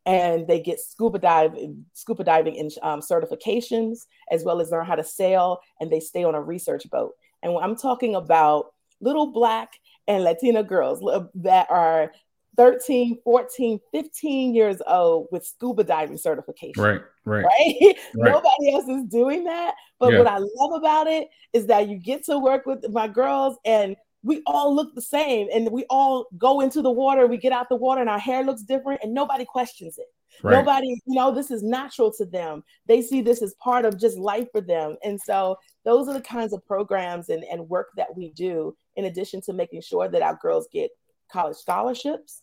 And 0.06 0.48
they 0.48 0.60
get 0.60 0.80
scuba 0.80 1.18
dive, 1.18 1.58
scuba 1.94 2.24
diving 2.24 2.56
in, 2.56 2.70
um, 2.84 3.00
certifications, 3.00 4.06
as 4.32 4.44
well 4.44 4.62
as 4.62 4.70
learn 4.70 4.86
how 4.86 4.96
to 4.96 5.04
sail, 5.04 5.60
and 5.80 5.92
they 5.92 6.00
stay 6.00 6.24
on 6.24 6.36
a 6.36 6.42
research 6.42 6.88
boat. 6.92 7.14
And 7.42 7.54
when 7.54 7.64
I'm 7.64 7.76
talking 7.76 8.16
about 8.16 8.68
little 9.02 9.28
black 9.28 9.74
and 10.08 10.24
Latina 10.24 10.64
girls 10.64 11.00
that 11.36 11.68
are 11.70 12.12
13, 12.58 13.20
14, 13.24 13.80
15 13.92 14.56
years 14.56 14.82
old 14.88 15.28
with 15.32 15.46
scuba 15.46 15.84
diving 15.84 16.18
certification. 16.18 16.82
Right, 16.82 17.02
right. 17.26 17.44
Right? 17.44 17.76
right. 18.16 18.32
Nobody 18.32 18.74
else 18.74 18.88
is 18.88 19.04
doing 19.06 19.44
that. 19.46 19.76
But 20.00 20.14
yeah. 20.14 20.20
what 20.20 20.28
I 20.28 20.38
love 20.38 20.72
about 20.74 21.08
it 21.08 21.30
is 21.54 21.68
that 21.68 21.90
you 21.90 21.98
get 21.98 22.24
to 22.26 22.40
work 22.40 22.66
with 22.66 22.90
my 22.90 23.08
girls 23.08 23.58
and 23.66 23.96
we 24.26 24.42
all 24.48 24.76
look 24.76 24.96
the 24.96 25.02
same 25.02 25.48
and 25.54 25.70
we 25.72 25.86
all 25.88 26.26
go 26.36 26.62
into 26.62 26.82
the 26.82 26.90
water, 26.90 27.28
we 27.28 27.38
get 27.38 27.52
out 27.52 27.70
the 27.70 27.76
water 27.76 28.02
and 28.02 28.10
our 28.10 28.20
hair 28.20 28.44
looks 28.44 28.64
different 28.64 29.02
and 29.04 29.14
nobody 29.14 29.46
questions 29.46 30.00
it. 30.00 30.08
Right. 30.42 30.54
Nobody, 30.54 30.88
you 30.88 31.16
know, 31.16 31.32
this 31.32 31.52
is 31.52 31.62
natural 31.62 32.12
to 32.14 32.26
them. 32.26 32.64
They 32.88 33.04
see 33.04 33.22
this 33.22 33.44
as 33.44 33.54
part 33.64 33.86
of 33.86 34.00
just 34.00 34.18
life 34.18 34.48
for 34.52 34.62
them. 34.62 34.98
And 35.04 35.22
so 35.22 35.58
those 35.86 36.08
are 36.08 36.14
the 36.14 36.22
kinds 36.22 36.54
of 36.54 36.66
programs 36.66 37.30
and, 37.30 37.44
and 37.44 37.70
work 37.70 37.90
that 37.98 38.18
we 38.18 38.32
do, 38.32 38.76
in 38.96 39.06
addition 39.06 39.42
to 39.42 39.54
making 39.54 39.82
sure 39.82 40.10
that 40.10 40.24
our 40.24 40.38
girls 40.42 40.68
get 40.74 40.90
college 41.32 41.58
scholarships. 41.58 42.42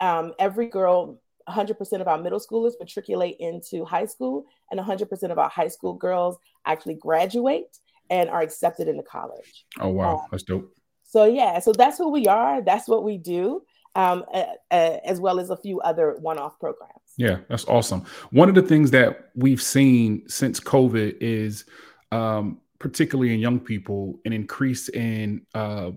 Um, 0.00 0.34
every 0.38 0.66
girl 0.66 1.18
100% 1.48 2.00
of 2.00 2.08
our 2.08 2.18
middle 2.18 2.40
schoolers 2.40 2.74
matriculate 2.78 3.36
into 3.40 3.86
high 3.86 4.06
school, 4.06 4.44
and 4.70 4.78
100% 4.78 5.30
of 5.30 5.38
our 5.38 5.48
high 5.48 5.68
school 5.68 5.94
girls 5.94 6.36
actually 6.66 6.94
graduate 6.94 7.78
and 8.10 8.28
are 8.28 8.42
accepted 8.42 8.86
into 8.86 9.02
college. 9.02 9.64
Oh, 9.80 9.88
wow. 9.88 10.16
Um, 10.16 10.20
that's 10.30 10.42
dope. 10.42 10.70
So, 11.12 11.26
yeah, 11.26 11.58
so 11.58 11.72
that's 11.72 11.98
who 11.98 12.10
we 12.10 12.26
are. 12.26 12.62
That's 12.62 12.88
what 12.88 13.04
we 13.04 13.18
do, 13.18 13.64
um, 13.94 14.24
uh, 14.32 14.44
uh, 14.70 14.96
as 15.04 15.20
well 15.20 15.40
as 15.40 15.50
a 15.50 15.56
few 15.58 15.78
other 15.82 16.16
one 16.18 16.38
off 16.38 16.58
programs. 16.58 17.12
Yeah, 17.18 17.40
that's 17.50 17.66
awesome. 17.66 18.06
One 18.30 18.48
of 18.48 18.54
the 18.54 18.62
things 18.62 18.90
that 18.92 19.28
we've 19.34 19.60
seen 19.60 20.26
since 20.26 20.58
COVID 20.58 21.18
is, 21.20 21.66
um, 22.12 22.62
particularly 22.78 23.34
in 23.34 23.40
young 23.40 23.60
people, 23.60 24.20
an 24.24 24.32
increase 24.32 24.88
in 24.88 25.42
uh, 25.54 25.90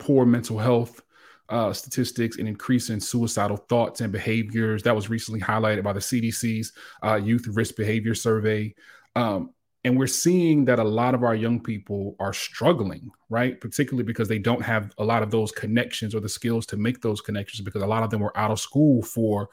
poor 0.00 0.26
mental 0.26 0.58
health 0.58 1.00
uh, 1.48 1.72
statistics, 1.72 2.38
and 2.38 2.48
increase 2.48 2.90
in 2.90 2.98
suicidal 2.98 3.56
thoughts 3.56 4.00
and 4.00 4.12
behaviors. 4.12 4.82
That 4.82 4.96
was 4.96 5.08
recently 5.08 5.40
highlighted 5.40 5.84
by 5.84 5.92
the 5.92 6.00
CDC's 6.00 6.72
uh, 7.04 7.14
Youth 7.14 7.46
Risk 7.52 7.76
Behavior 7.76 8.16
Survey. 8.16 8.74
Um, 9.14 9.50
and 9.86 9.96
we're 9.96 10.08
seeing 10.08 10.64
that 10.64 10.80
a 10.80 10.84
lot 10.84 11.14
of 11.14 11.22
our 11.22 11.36
young 11.36 11.60
people 11.60 12.16
are 12.18 12.32
struggling, 12.32 13.08
right? 13.30 13.60
Particularly 13.60 14.02
because 14.02 14.26
they 14.26 14.40
don't 14.40 14.60
have 14.60 14.92
a 14.98 15.04
lot 15.04 15.22
of 15.22 15.30
those 15.30 15.52
connections 15.52 16.12
or 16.12 16.18
the 16.18 16.28
skills 16.28 16.66
to 16.66 16.76
make 16.76 17.00
those 17.00 17.20
connections 17.20 17.64
because 17.64 17.82
a 17.82 17.86
lot 17.86 18.02
of 18.02 18.10
them 18.10 18.20
were 18.20 18.36
out 18.36 18.50
of 18.50 18.58
school 18.58 19.00
for 19.00 19.48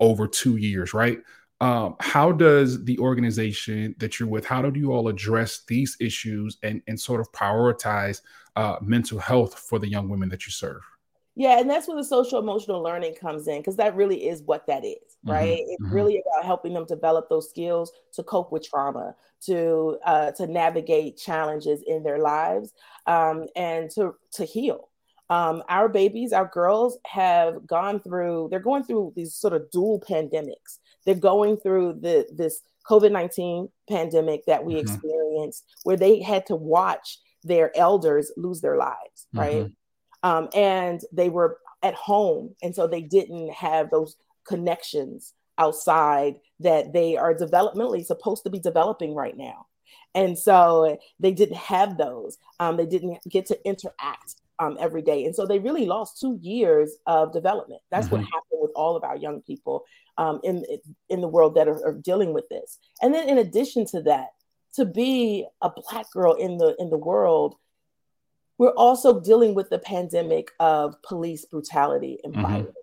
over 0.00 0.26
two 0.26 0.56
years, 0.56 0.92
right? 0.92 1.20
Um, 1.60 1.94
how 2.00 2.32
does 2.32 2.84
the 2.84 2.98
organization 2.98 3.94
that 3.98 4.18
you're 4.18 4.28
with, 4.28 4.44
how 4.44 4.60
do 4.60 4.76
you 4.76 4.90
all 4.90 5.06
address 5.06 5.62
these 5.68 5.96
issues 6.00 6.58
and, 6.64 6.82
and 6.88 7.00
sort 7.00 7.20
of 7.20 7.30
prioritize 7.30 8.22
uh, 8.56 8.78
mental 8.82 9.20
health 9.20 9.56
for 9.56 9.78
the 9.78 9.88
young 9.88 10.08
women 10.08 10.28
that 10.30 10.46
you 10.46 10.50
serve? 10.50 10.82
Yeah, 11.38 11.60
and 11.60 11.68
that's 11.68 11.86
where 11.86 11.98
the 11.98 12.02
social 12.02 12.38
emotional 12.38 12.82
learning 12.82 13.14
comes 13.20 13.46
in 13.46 13.58
because 13.58 13.76
that 13.76 13.94
really 13.94 14.26
is 14.26 14.42
what 14.42 14.66
that 14.68 14.86
is, 14.86 14.96
mm-hmm, 14.96 15.32
right? 15.32 15.58
Mm-hmm. 15.58 15.84
It's 15.84 15.92
really 15.92 16.22
about 16.22 16.46
helping 16.46 16.72
them 16.72 16.86
develop 16.86 17.28
those 17.28 17.50
skills 17.50 17.92
to 18.14 18.22
cope 18.22 18.50
with 18.50 18.66
trauma, 18.66 19.14
to 19.44 19.98
uh, 20.06 20.32
to 20.32 20.46
navigate 20.46 21.18
challenges 21.18 21.82
in 21.86 22.02
their 22.02 22.18
lives, 22.18 22.72
um, 23.06 23.46
and 23.54 23.90
to 23.90 24.14
to 24.32 24.46
heal. 24.46 24.88
Um, 25.28 25.62
our 25.68 25.90
babies, 25.90 26.32
our 26.32 26.46
girls, 26.46 26.98
have 27.04 27.66
gone 27.66 28.00
through. 28.00 28.48
They're 28.50 28.58
going 28.58 28.84
through 28.84 29.12
these 29.14 29.34
sort 29.34 29.52
of 29.52 29.70
dual 29.70 30.02
pandemics. 30.08 30.78
They're 31.04 31.16
going 31.16 31.58
through 31.58 31.98
the 32.00 32.26
this 32.32 32.62
COVID 32.88 33.12
nineteen 33.12 33.68
pandemic 33.90 34.46
that 34.46 34.64
we 34.64 34.76
mm-hmm. 34.76 34.90
experienced, 34.90 35.64
where 35.82 35.98
they 35.98 36.22
had 36.22 36.46
to 36.46 36.56
watch 36.56 37.18
their 37.44 37.76
elders 37.76 38.32
lose 38.38 38.62
their 38.62 38.78
lives, 38.78 39.26
right? 39.34 39.64
Mm-hmm 39.64 39.72
um, 40.26 40.48
and 40.54 41.02
they 41.12 41.28
were 41.28 41.58
at 41.84 41.94
home 41.94 42.52
and 42.60 42.74
so 42.74 42.88
they 42.88 43.00
didn't 43.00 43.52
have 43.52 43.90
those 43.90 44.16
connections 44.44 45.34
outside 45.56 46.34
that 46.58 46.92
they 46.92 47.16
are 47.16 47.32
developmentally 47.32 48.04
supposed 48.04 48.42
to 48.42 48.50
be 48.50 48.58
developing 48.58 49.14
right 49.14 49.36
now. 49.36 49.66
And 50.16 50.36
so 50.36 50.98
they 51.20 51.30
didn't 51.30 51.58
have 51.58 51.96
those. 51.96 52.38
Um, 52.58 52.76
they 52.76 52.86
didn't 52.86 53.18
get 53.28 53.46
to 53.46 53.58
interact 53.64 54.34
um, 54.58 54.76
every 54.80 55.02
day. 55.02 55.26
And 55.26 55.34
so 55.34 55.46
they 55.46 55.60
really 55.60 55.86
lost 55.86 56.18
two 56.18 56.40
years 56.42 56.96
of 57.06 57.32
development. 57.32 57.82
That's 57.92 58.06
mm-hmm. 58.06 58.16
what 58.16 58.24
happened 58.24 58.60
with 58.62 58.72
all 58.74 58.96
of 58.96 59.04
our 59.04 59.16
young 59.16 59.42
people 59.42 59.84
um, 60.18 60.40
in 60.42 60.64
in 61.08 61.20
the 61.20 61.28
world 61.28 61.54
that 61.54 61.68
are, 61.68 61.86
are 61.86 61.94
dealing 61.94 62.32
with 62.32 62.48
this. 62.48 62.78
And 63.00 63.14
then 63.14 63.28
in 63.28 63.38
addition 63.38 63.86
to 63.88 64.02
that 64.02 64.30
to 64.74 64.86
be 64.86 65.46
a 65.62 65.70
black 65.70 66.10
girl 66.12 66.34
in 66.34 66.58
the 66.58 66.74
in 66.80 66.90
the 66.90 66.98
world 66.98 67.54
we're 68.58 68.70
also 68.70 69.20
dealing 69.20 69.54
with 69.54 69.68
the 69.70 69.78
pandemic 69.78 70.50
of 70.60 71.00
police 71.02 71.44
brutality 71.44 72.18
and 72.24 72.32
mm-hmm. 72.32 72.42
violence 72.42 72.76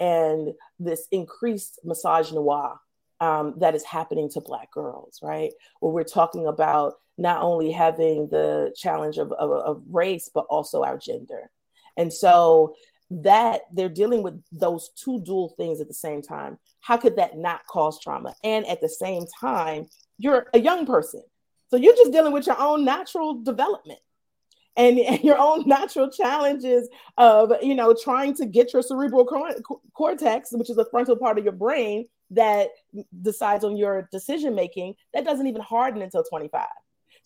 and 0.00 0.54
this 0.78 1.06
increased 1.10 1.80
misogynoir 1.84 2.78
um, 3.20 3.54
that 3.58 3.74
is 3.74 3.84
happening 3.84 4.30
to 4.30 4.40
Black 4.40 4.70
girls, 4.72 5.18
right? 5.22 5.52
Where 5.80 5.92
we're 5.92 6.04
talking 6.04 6.46
about 6.46 6.94
not 7.16 7.42
only 7.42 7.72
having 7.72 8.28
the 8.28 8.72
challenge 8.76 9.18
of, 9.18 9.32
of, 9.32 9.50
of 9.50 9.82
race, 9.90 10.30
but 10.32 10.46
also 10.48 10.84
our 10.84 10.98
gender. 10.98 11.50
And 11.96 12.12
so 12.12 12.74
that 13.10 13.62
they're 13.72 13.88
dealing 13.88 14.22
with 14.22 14.40
those 14.52 14.90
two 14.90 15.20
dual 15.22 15.54
things 15.56 15.80
at 15.80 15.88
the 15.88 15.94
same 15.94 16.22
time. 16.22 16.58
How 16.80 16.96
could 16.96 17.16
that 17.16 17.36
not 17.36 17.66
cause 17.66 17.98
trauma? 18.00 18.34
And 18.44 18.66
at 18.66 18.80
the 18.80 18.88
same 18.88 19.24
time, 19.40 19.88
you're 20.18 20.46
a 20.54 20.60
young 20.60 20.86
person. 20.86 21.22
So 21.70 21.76
you're 21.76 21.96
just 21.96 22.12
dealing 22.12 22.32
with 22.32 22.46
your 22.46 22.60
own 22.60 22.84
natural 22.84 23.42
development 23.42 23.98
and, 24.78 24.98
and 24.98 25.22
your 25.22 25.38
own 25.38 25.68
natural 25.68 26.10
challenges 26.10 26.88
of 27.18 27.52
you 27.62 27.74
know 27.74 27.94
trying 27.94 28.34
to 28.34 28.46
get 28.46 28.72
your 28.72 28.82
cerebral 28.82 29.26
cortex 29.92 30.50
which 30.52 30.70
is 30.70 30.76
the 30.76 30.86
frontal 30.90 31.16
part 31.16 31.38
of 31.38 31.44
your 31.44 31.52
brain 31.52 32.06
that 32.30 32.68
decides 33.22 33.64
on 33.64 33.76
your 33.76 34.08
decision 34.10 34.54
making 34.54 34.94
that 35.12 35.24
doesn't 35.24 35.46
even 35.46 35.60
harden 35.60 36.00
until 36.00 36.24
25 36.24 36.66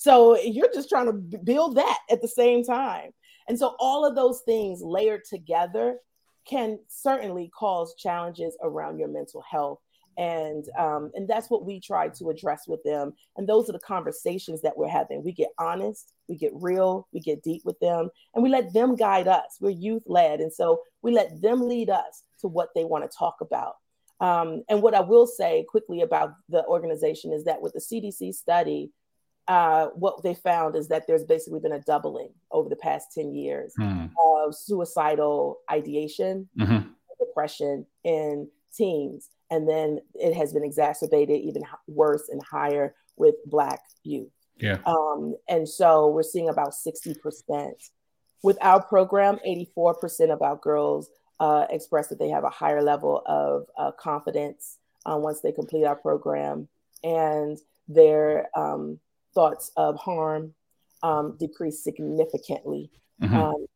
so 0.02 0.36
you're 0.36 0.72
just 0.74 0.88
trying 0.88 1.06
to 1.06 1.12
build 1.12 1.76
that 1.76 2.00
at 2.10 2.20
the 2.20 2.26
same 2.26 2.64
time. 2.64 3.12
And 3.46 3.56
so 3.56 3.76
all 3.78 4.04
of 4.04 4.16
those 4.16 4.40
things 4.40 4.82
layered 4.82 5.22
together 5.24 5.98
can 6.44 6.80
certainly 6.88 7.52
cause 7.56 7.94
challenges 7.96 8.56
around 8.64 8.98
your 8.98 9.06
mental 9.06 9.44
health. 9.48 9.78
And 10.18 10.64
um, 10.76 11.12
and 11.14 11.28
that's 11.28 11.50
what 11.50 11.64
we 11.64 11.78
try 11.78 12.08
to 12.08 12.30
address 12.30 12.64
with 12.66 12.82
them. 12.82 13.12
And 13.36 13.48
those 13.48 13.68
are 13.68 13.72
the 13.74 13.78
conversations 13.78 14.60
that 14.62 14.76
we're 14.76 14.88
having. 14.88 15.22
We 15.22 15.30
get 15.30 15.50
honest 15.60 16.11
we 16.28 16.36
get 16.36 16.52
real 16.54 17.08
we 17.12 17.20
get 17.20 17.42
deep 17.42 17.62
with 17.64 17.78
them 17.80 18.08
and 18.34 18.42
we 18.42 18.48
let 18.48 18.72
them 18.72 18.94
guide 18.96 19.28
us 19.28 19.56
we're 19.60 19.70
youth 19.70 20.02
led 20.06 20.40
and 20.40 20.52
so 20.52 20.80
we 21.02 21.12
let 21.12 21.40
them 21.40 21.66
lead 21.68 21.90
us 21.90 22.22
to 22.40 22.48
what 22.48 22.68
they 22.74 22.84
want 22.84 23.08
to 23.08 23.16
talk 23.16 23.36
about 23.40 23.74
um, 24.20 24.62
and 24.68 24.82
what 24.82 24.94
i 24.94 25.00
will 25.00 25.26
say 25.26 25.64
quickly 25.68 26.02
about 26.02 26.34
the 26.48 26.64
organization 26.66 27.32
is 27.32 27.44
that 27.44 27.60
with 27.60 27.72
the 27.72 27.80
cdc 27.80 28.34
study 28.34 28.90
uh, 29.48 29.88
what 29.96 30.22
they 30.22 30.34
found 30.34 30.76
is 30.76 30.86
that 30.86 31.04
there's 31.08 31.24
basically 31.24 31.58
been 31.58 31.72
a 31.72 31.80
doubling 31.80 32.30
over 32.52 32.68
the 32.68 32.76
past 32.76 33.08
10 33.12 33.34
years 33.34 33.74
mm. 33.78 34.08
of 34.24 34.54
suicidal 34.54 35.58
ideation 35.70 36.48
mm-hmm. 36.58 36.88
depression 37.18 37.84
in 38.04 38.48
teens 38.72 39.30
and 39.50 39.68
then 39.68 39.98
it 40.14 40.32
has 40.32 40.52
been 40.52 40.64
exacerbated 40.64 41.40
even 41.40 41.62
worse 41.88 42.28
and 42.30 42.40
higher 42.42 42.94
with 43.16 43.34
black 43.46 43.80
youth 44.04 44.30
yeah 44.56 44.78
um, 44.86 45.36
and 45.48 45.68
so 45.68 46.08
we're 46.08 46.22
seeing 46.22 46.48
about 46.48 46.72
60% 46.72 47.72
with 48.42 48.58
our 48.60 48.82
program 48.82 49.38
84% 49.46 50.32
of 50.32 50.42
our 50.42 50.56
girls 50.56 51.08
uh, 51.40 51.66
express 51.70 52.08
that 52.08 52.18
they 52.18 52.28
have 52.28 52.44
a 52.44 52.50
higher 52.50 52.82
level 52.82 53.22
of 53.26 53.66
uh, 53.76 53.92
confidence 53.92 54.78
uh, 55.06 55.16
once 55.16 55.40
they 55.40 55.52
complete 55.52 55.84
our 55.84 55.96
program 55.96 56.68
and 57.02 57.58
their 57.88 58.48
um, 58.56 58.98
thoughts 59.34 59.72
of 59.76 59.96
harm 59.96 60.54
um, 61.02 61.36
decrease 61.38 61.82
significantly 61.82 62.90
mm-hmm. 63.20 63.34
Um, 63.34 63.66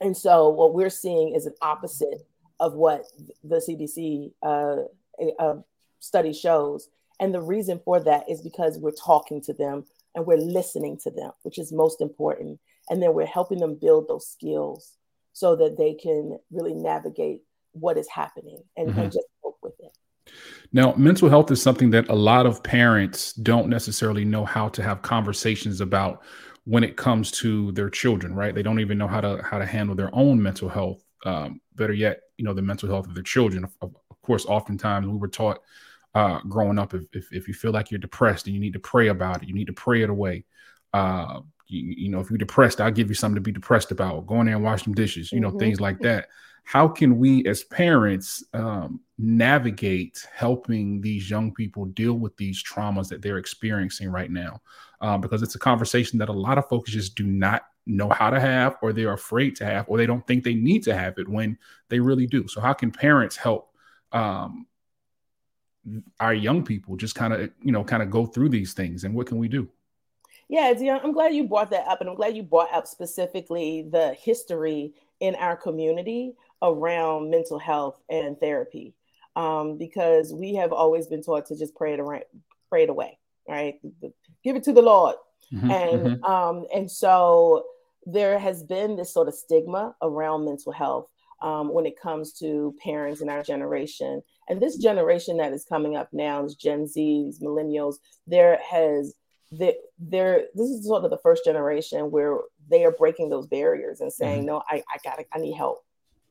and 0.00 0.16
so 0.16 0.48
what 0.48 0.74
we're 0.74 0.90
seeing 0.90 1.34
is 1.34 1.46
an 1.46 1.54
opposite 1.62 2.26
of 2.60 2.74
what 2.74 3.04
the 3.42 3.56
CDC 3.56 4.32
uh, 4.42 5.32
uh, 5.38 5.56
study 6.00 6.32
shows. 6.32 6.88
And 7.20 7.34
the 7.34 7.40
reason 7.40 7.80
for 7.84 8.00
that 8.00 8.28
is 8.28 8.42
because 8.42 8.78
we're 8.78 8.92
talking 8.92 9.40
to 9.42 9.52
them 9.52 9.84
and 10.14 10.26
we're 10.26 10.36
listening 10.36 10.98
to 11.04 11.10
them, 11.10 11.30
which 11.42 11.58
is 11.58 11.72
most 11.72 12.00
important. 12.00 12.60
And 12.90 13.02
then 13.02 13.14
we're 13.14 13.26
helping 13.26 13.58
them 13.58 13.78
build 13.80 14.08
those 14.08 14.28
skills 14.28 14.92
so 15.32 15.56
that 15.56 15.76
they 15.76 15.94
can 15.94 16.38
really 16.50 16.74
navigate 16.74 17.42
what 17.72 17.98
is 17.98 18.08
happening 18.08 18.62
and, 18.76 18.90
mm-hmm. 18.90 19.00
and 19.00 19.12
just 19.12 19.26
cope 19.42 19.58
with 19.62 19.74
it. 19.80 19.96
Now, 20.72 20.94
mental 20.96 21.28
health 21.28 21.50
is 21.50 21.62
something 21.62 21.90
that 21.90 22.08
a 22.08 22.14
lot 22.14 22.46
of 22.46 22.62
parents 22.62 23.32
don't 23.34 23.68
necessarily 23.68 24.24
know 24.24 24.44
how 24.44 24.68
to 24.70 24.82
have 24.82 25.02
conversations 25.02 25.80
about 25.80 26.22
when 26.64 26.82
it 26.82 26.96
comes 26.96 27.30
to 27.30 27.72
their 27.72 27.90
children, 27.90 28.34
right? 28.34 28.54
They 28.54 28.62
don't 28.62 28.80
even 28.80 28.96
know 28.96 29.06
how 29.06 29.20
to 29.20 29.42
how 29.42 29.58
to 29.58 29.66
handle 29.66 29.94
their 29.94 30.14
own 30.14 30.42
mental 30.42 30.68
health. 30.68 31.04
Um, 31.26 31.60
better 31.74 31.92
yet, 31.92 32.20
you 32.38 32.44
know, 32.44 32.54
the 32.54 32.62
mental 32.62 32.88
health 32.88 33.06
of 33.06 33.14
their 33.14 33.22
children. 33.22 33.64
Of, 33.64 33.76
of 33.82 34.22
course, 34.22 34.46
oftentimes 34.46 35.06
we 35.06 35.18
were 35.18 35.28
taught 35.28 35.60
uh, 36.14 36.40
growing 36.48 36.78
up, 36.78 36.94
if, 36.94 37.04
if, 37.12 37.32
if, 37.32 37.48
you 37.48 37.54
feel 37.54 37.72
like 37.72 37.90
you're 37.90 37.98
depressed 37.98 38.46
and 38.46 38.54
you 38.54 38.60
need 38.60 38.72
to 38.72 38.78
pray 38.78 39.08
about 39.08 39.42
it, 39.42 39.48
you 39.48 39.54
need 39.54 39.66
to 39.66 39.72
pray 39.72 40.02
it 40.02 40.10
away. 40.10 40.44
Uh, 40.92 41.40
you, 41.66 41.94
you, 41.96 42.08
know, 42.08 42.20
if 42.20 42.30
you're 42.30 42.38
depressed, 42.38 42.80
I'll 42.80 42.90
give 42.90 43.08
you 43.08 43.14
something 43.14 43.34
to 43.34 43.40
be 43.40 43.52
depressed 43.52 43.90
about. 43.90 44.26
Go 44.26 44.40
in 44.40 44.46
there 44.46 44.54
and 44.54 44.64
wash 44.64 44.84
some 44.84 44.94
dishes, 44.94 45.32
you 45.32 45.40
know, 45.40 45.48
mm-hmm. 45.48 45.58
things 45.58 45.80
like 45.80 45.98
that. 46.00 46.28
How 46.62 46.88
can 46.88 47.18
we 47.18 47.44
as 47.46 47.64
parents 47.64 48.42
um, 48.54 49.00
navigate 49.18 50.24
helping 50.32 51.00
these 51.00 51.28
young 51.28 51.52
people 51.52 51.84
deal 51.86 52.14
with 52.14 52.36
these 52.36 52.62
traumas 52.62 53.08
that 53.08 53.20
they're 53.20 53.38
experiencing 53.38 54.10
right 54.10 54.30
now? 54.30 54.62
Uh, 55.00 55.18
because 55.18 55.42
it's 55.42 55.56
a 55.56 55.58
conversation 55.58 56.18
that 56.20 56.30
a 56.30 56.32
lot 56.32 56.58
of 56.58 56.68
folks 56.68 56.90
just 56.90 57.16
do 57.16 57.26
not 57.26 57.64
know 57.86 58.08
how 58.08 58.30
to 58.30 58.40
have 58.40 58.76
or 58.80 58.92
they're 58.92 59.12
afraid 59.12 59.56
to 59.56 59.64
have 59.64 59.84
or 59.88 59.98
they 59.98 60.06
don't 60.06 60.26
think 60.26 60.42
they 60.42 60.54
need 60.54 60.82
to 60.84 60.96
have 60.96 61.18
it 61.18 61.28
when 61.28 61.58
they 61.90 62.00
really 62.00 62.26
do 62.26 62.48
so 62.48 62.58
how 62.58 62.72
can 62.72 62.90
parents 62.90 63.36
help 63.36 63.74
um, 64.12 64.66
our 66.20 66.34
young 66.34 66.64
people 66.64 66.96
just 66.96 67.14
kind 67.14 67.32
of 67.32 67.50
you 67.62 67.72
know 67.72 67.84
kind 67.84 68.02
of 68.02 68.10
go 68.10 68.26
through 68.26 68.48
these 68.48 68.72
things 68.72 69.04
and 69.04 69.14
what 69.14 69.26
can 69.26 69.38
we 69.38 69.48
do 69.48 69.68
yeah 70.48 70.72
Dion, 70.72 71.00
i'm 71.04 71.12
glad 71.12 71.34
you 71.34 71.44
brought 71.44 71.70
that 71.70 71.86
up 71.86 72.00
and 72.00 72.08
i'm 72.08 72.16
glad 72.16 72.36
you 72.36 72.42
brought 72.42 72.72
up 72.72 72.86
specifically 72.86 73.86
the 73.90 74.14
history 74.14 74.94
in 75.20 75.34
our 75.36 75.56
community 75.56 76.34
around 76.62 77.30
mental 77.30 77.58
health 77.58 78.00
and 78.08 78.38
therapy 78.40 78.94
um, 79.36 79.76
because 79.78 80.32
we 80.32 80.54
have 80.54 80.72
always 80.72 81.06
been 81.06 81.22
taught 81.22 81.46
to 81.46 81.56
just 81.56 81.74
pray 81.74 81.94
it 81.94 82.00
around, 82.00 82.24
pray 82.68 82.84
it 82.84 82.90
away, 82.90 83.18
right? 83.48 83.80
Give 84.42 84.56
it 84.56 84.64
to 84.64 84.72
the 84.72 84.82
Lord, 84.82 85.16
mm-hmm, 85.52 85.70
and 85.70 86.00
mm-hmm. 86.00 86.24
Um, 86.24 86.66
and 86.74 86.90
so 86.90 87.64
there 88.06 88.38
has 88.38 88.62
been 88.62 88.96
this 88.96 89.12
sort 89.12 89.28
of 89.28 89.34
stigma 89.34 89.94
around 90.02 90.44
mental 90.44 90.72
health 90.72 91.08
um, 91.42 91.72
when 91.72 91.86
it 91.86 92.00
comes 92.00 92.32
to 92.34 92.74
parents 92.82 93.20
in 93.20 93.28
our 93.28 93.42
generation. 93.42 94.22
And 94.48 94.60
this 94.60 94.76
generation 94.76 95.38
that 95.38 95.52
is 95.52 95.64
coming 95.64 95.96
up 95.96 96.08
now, 96.12 96.44
is 96.44 96.54
Gen 96.54 96.86
Zs, 96.86 97.40
millennials, 97.40 97.96
there 98.26 98.58
has 98.70 99.14
there, 99.50 99.74
there 99.98 100.46
this 100.54 100.68
is 100.68 100.84
sort 100.84 101.04
of 101.04 101.10
the 101.10 101.18
first 101.18 101.44
generation 101.44 102.10
where 102.10 102.38
they 102.68 102.84
are 102.84 102.90
breaking 102.90 103.30
those 103.30 103.46
barriers 103.46 104.00
and 104.00 104.12
saying, 104.12 104.38
mm-hmm. 104.38 104.46
no, 104.46 104.62
I, 104.68 104.82
I 104.92 104.98
got 105.04 105.20
I 105.32 105.38
need 105.38 105.54
help. 105.54 105.84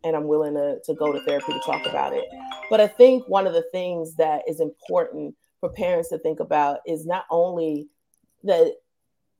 And 0.03 0.15
I'm 0.15 0.27
willing 0.27 0.55
to, 0.55 0.79
to 0.84 0.93
go 0.93 1.13
to 1.13 1.22
therapy 1.22 1.53
to 1.53 1.62
talk 1.65 1.86
about 1.86 2.12
it. 2.12 2.25
But 2.70 2.82
I 2.82 2.88
think 2.88 3.25
one 3.29 3.48
of 3.48 3.53
the 3.53 3.63
things 3.72 4.15
that 4.15 4.41
is 4.50 4.60
important 4.60 5.36
for 5.62 5.70
parents 5.70 6.10
to 6.10 6.17
think 6.17 6.41
about 6.41 6.79
is 6.86 7.05
not 7.05 7.24
only 7.29 7.88
that 8.43 8.74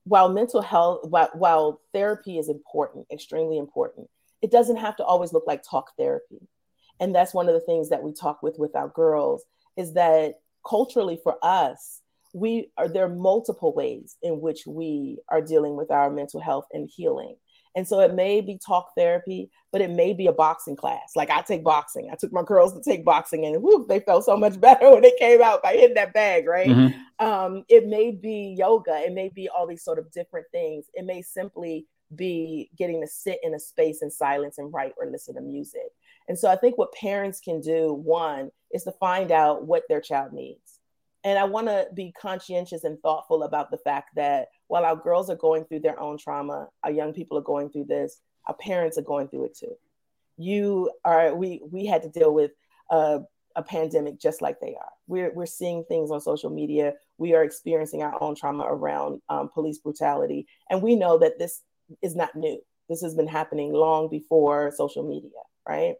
while 0.04 0.30
mental 0.30 0.62
health, 0.62 1.06
while, 1.08 1.28
while 1.34 1.80
therapy 1.92 2.38
is 2.38 2.48
important, 2.48 3.06
extremely 3.12 3.58
important, 3.58 4.08
it 4.40 4.50
doesn't 4.50 4.76
have 4.76 4.96
to 4.96 5.04
always 5.04 5.34
look 5.34 5.44
like 5.46 5.62
talk 5.62 5.90
therapy. 5.98 6.48
And 7.00 7.14
that's 7.14 7.34
one 7.34 7.48
of 7.48 7.54
the 7.54 7.60
things 7.60 7.88
that 7.88 8.02
we 8.02 8.12
talk 8.12 8.42
with 8.42 8.58
with 8.58 8.74
our 8.76 8.88
girls 8.88 9.44
is 9.76 9.94
that 9.94 10.40
culturally 10.66 11.18
for 11.22 11.36
us, 11.42 12.00
we 12.32 12.70
are 12.76 12.88
there 12.88 13.04
are 13.04 13.14
multiple 13.14 13.72
ways 13.74 14.16
in 14.22 14.40
which 14.40 14.66
we 14.66 15.18
are 15.28 15.40
dealing 15.40 15.76
with 15.76 15.90
our 15.90 16.10
mental 16.10 16.40
health 16.40 16.66
and 16.72 16.90
healing. 16.94 17.36
And 17.76 17.86
so 17.86 18.00
it 18.00 18.14
may 18.14 18.40
be 18.40 18.58
talk 18.64 18.90
therapy, 18.96 19.50
but 19.72 19.80
it 19.80 19.90
may 19.90 20.12
be 20.12 20.28
a 20.28 20.32
boxing 20.32 20.76
class. 20.76 21.12
Like 21.16 21.30
I 21.30 21.42
take 21.42 21.64
boxing. 21.64 22.08
I 22.12 22.16
took 22.16 22.32
my 22.32 22.42
girls 22.42 22.72
to 22.74 22.80
take 22.80 23.04
boxing 23.04 23.46
and 23.46 23.62
whew, 23.62 23.84
they 23.88 24.00
felt 24.00 24.24
so 24.24 24.36
much 24.36 24.60
better 24.60 24.90
when 24.90 25.02
they 25.02 25.14
came 25.18 25.42
out 25.42 25.62
by 25.62 25.74
hitting 25.74 25.94
that 25.94 26.12
bag, 26.12 26.46
right? 26.46 26.68
Mm-hmm. 26.68 27.26
Um, 27.26 27.64
it 27.68 27.86
may 27.86 28.12
be 28.12 28.54
yoga. 28.56 29.00
It 29.04 29.12
may 29.12 29.28
be 29.28 29.48
all 29.48 29.66
these 29.66 29.84
sort 29.84 29.98
of 29.98 30.10
different 30.12 30.46
things. 30.52 30.86
It 30.94 31.04
may 31.04 31.22
simply 31.22 31.86
be 32.14 32.70
getting 32.76 33.00
to 33.00 33.08
sit 33.08 33.38
in 33.42 33.54
a 33.54 33.58
space 33.58 34.02
in 34.02 34.10
silence 34.10 34.58
and 34.58 34.72
write 34.72 34.92
or 34.98 35.10
listen 35.10 35.34
to 35.34 35.40
music. 35.40 35.90
And 36.28 36.38
so 36.38 36.50
I 36.50 36.56
think 36.56 36.78
what 36.78 36.92
parents 36.92 37.40
can 37.40 37.60
do, 37.60 37.92
one, 37.92 38.50
is 38.72 38.84
to 38.84 38.92
find 38.92 39.30
out 39.30 39.66
what 39.66 39.84
their 39.88 40.00
child 40.00 40.32
needs. 40.32 40.80
And 41.22 41.38
I 41.38 41.44
want 41.44 41.68
to 41.68 41.86
be 41.94 42.12
conscientious 42.12 42.84
and 42.84 43.00
thoughtful 43.00 43.44
about 43.44 43.70
the 43.70 43.78
fact 43.78 44.10
that 44.16 44.48
while 44.68 44.84
our 44.84 44.96
girls 44.96 45.30
are 45.30 45.36
going 45.36 45.64
through 45.64 45.80
their 45.80 45.98
own 45.98 46.18
trauma, 46.18 46.68
our 46.82 46.90
young 46.90 47.12
people 47.12 47.38
are 47.38 47.42
going 47.42 47.70
through 47.70 47.84
this, 47.84 48.20
our 48.46 48.54
parents 48.54 48.98
are 48.98 49.02
going 49.02 49.28
through 49.28 49.44
it 49.44 49.56
too. 49.56 49.74
You 50.36 50.90
are, 51.04 51.34
we, 51.34 51.62
we 51.70 51.86
had 51.86 52.02
to 52.02 52.10
deal 52.10 52.34
with 52.34 52.50
a, 52.90 53.20
a 53.56 53.62
pandemic 53.62 54.20
just 54.20 54.42
like 54.42 54.60
they 54.60 54.74
are. 54.74 54.90
We're, 55.06 55.32
we're 55.32 55.46
seeing 55.46 55.84
things 55.84 56.10
on 56.10 56.20
social 56.20 56.50
media. 56.50 56.94
We 57.16 57.34
are 57.34 57.44
experiencing 57.44 58.02
our 58.02 58.22
own 58.22 58.34
trauma 58.34 58.64
around 58.66 59.22
um, 59.28 59.48
police 59.48 59.78
brutality. 59.78 60.46
And 60.68 60.82
we 60.82 60.96
know 60.96 61.18
that 61.18 61.38
this 61.38 61.62
is 62.02 62.14
not 62.14 62.34
new. 62.34 62.60
This 62.88 63.00
has 63.00 63.14
been 63.14 63.28
happening 63.28 63.72
long 63.72 64.10
before 64.10 64.72
social 64.72 65.08
media, 65.08 65.30
right? 65.66 65.94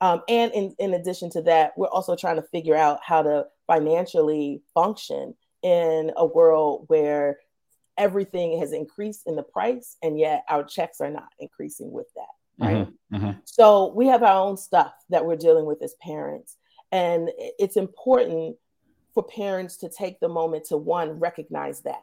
Um, 0.00 0.22
and 0.28 0.52
in, 0.52 0.74
in 0.78 0.94
addition 0.94 1.30
to 1.30 1.42
that, 1.42 1.72
we're 1.76 1.86
also 1.86 2.16
trying 2.16 2.36
to 2.36 2.42
figure 2.42 2.76
out 2.76 3.00
how 3.02 3.22
to 3.22 3.46
financially 3.66 4.62
function 4.74 5.34
in 5.62 6.12
a 6.16 6.26
world 6.26 6.84
where 6.88 7.38
everything 7.96 8.58
has 8.60 8.72
increased 8.72 9.22
in 9.26 9.36
the 9.36 9.42
price 9.42 9.96
and 10.02 10.18
yet 10.18 10.44
our 10.48 10.64
checks 10.64 11.00
are 11.00 11.10
not 11.10 11.28
increasing 11.38 11.90
with 11.90 12.06
that 12.16 12.64
right 12.64 12.86
mm-hmm, 12.86 13.16
mm-hmm. 13.16 13.38
so 13.44 13.92
we 13.94 14.06
have 14.06 14.22
our 14.22 14.44
own 14.44 14.56
stuff 14.56 14.92
that 15.10 15.24
we're 15.24 15.36
dealing 15.36 15.64
with 15.64 15.82
as 15.82 15.94
parents 16.02 16.56
and 16.92 17.30
it's 17.36 17.76
important 17.76 18.56
for 19.14 19.22
parents 19.22 19.76
to 19.76 19.88
take 19.88 20.18
the 20.20 20.28
moment 20.28 20.64
to 20.64 20.76
one 20.76 21.18
recognize 21.20 21.82
that 21.82 22.02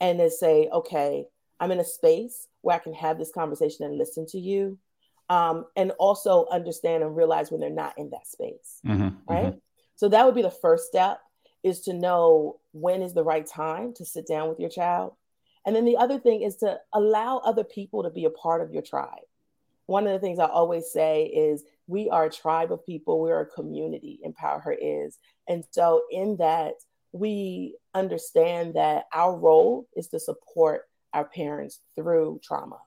and 0.00 0.18
to 0.18 0.30
say 0.30 0.68
okay 0.72 1.24
i'm 1.60 1.72
in 1.72 1.80
a 1.80 1.84
space 1.84 2.46
where 2.62 2.76
i 2.76 2.78
can 2.78 2.94
have 2.94 3.18
this 3.18 3.32
conversation 3.32 3.84
and 3.84 3.98
listen 3.98 4.26
to 4.26 4.38
you 4.38 4.78
um, 5.28 5.66
and 5.74 5.90
also 5.92 6.46
understand 6.50 7.02
and 7.02 7.16
realize 7.16 7.50
when 7.50 7.60
they're 7.60 7.70
not 7.70 7.96
in 7.98 8.10
that 8.10 8.26
space 8.26 8.80
mm-hmm, 8.86 9.08
right 9.28 9.46
mm-hmm. 9.46 9.58
so 9.96 10.08
that 10.08 10.24
would 10.24 10.34
be 10.34 10.42
the 10.42 10.50
first 10.50 10.86
step 10.86 11.20
is 11.66 11.80
to 11.80 11.92
know 11.92 12.60
when 12.70 13.02
is 13.02 13.12
the 13.12 13.24
right 13.24 13.44
time 13.44 13.92
to 13.92 14.04
sit 14.04 14.26
down 14.26 14.48
with 14.48 14.60
your 14.60 14.70
child. 14.70 15.14
And 15.66 15.74
then 15.74 15.84
the 15.84 15.96
other 15.96 16.20
thing 16.20 16.42
is 16.42 16.54
to 16.58 16.78
allow 16.92 17.38
other 17.38 17.64
people 17.64 18.04
to 18.04 18.10
be 18.10 18.24
a 18.24 18.30
part 18.30 18.62
of 18.62 18.72
your 18.72 18.82
tribe. 18.82 19.24
One 19.86 20.06
of 20.06 20.12
the 20.12 20.20
things 20.20 20.38
I 20.38 20.46
always 20.46 20.92
say 20.92 21.24
is 21.24 21.64
we 21.88 22.08
are 22.08 22.26
a 22.26 22.30
tribe 22.30 22.70
of 22.70 22.86
people, 22.86 23.20
we're 23.20 23.40
a 23.40 23.46
community, 23.46 24.20
EmpowHer 24.24 24.76
is. 24.80 25.18
And 25.48 25.64
so, 25.72 26.02
in 26.10 26.36
that, 26.36 26.74
we 27.12 27.76
understand 27.94 28.74
that 28.74 29.06
our 29.12 29.36
role 29.36 29.88
is 29.96 30.06
to 30.08 30.20
support 30.20 30.82
our 31.12 31.24
parents 31.24 31.80
through 31.96 32.40
trauma 32.44 32.78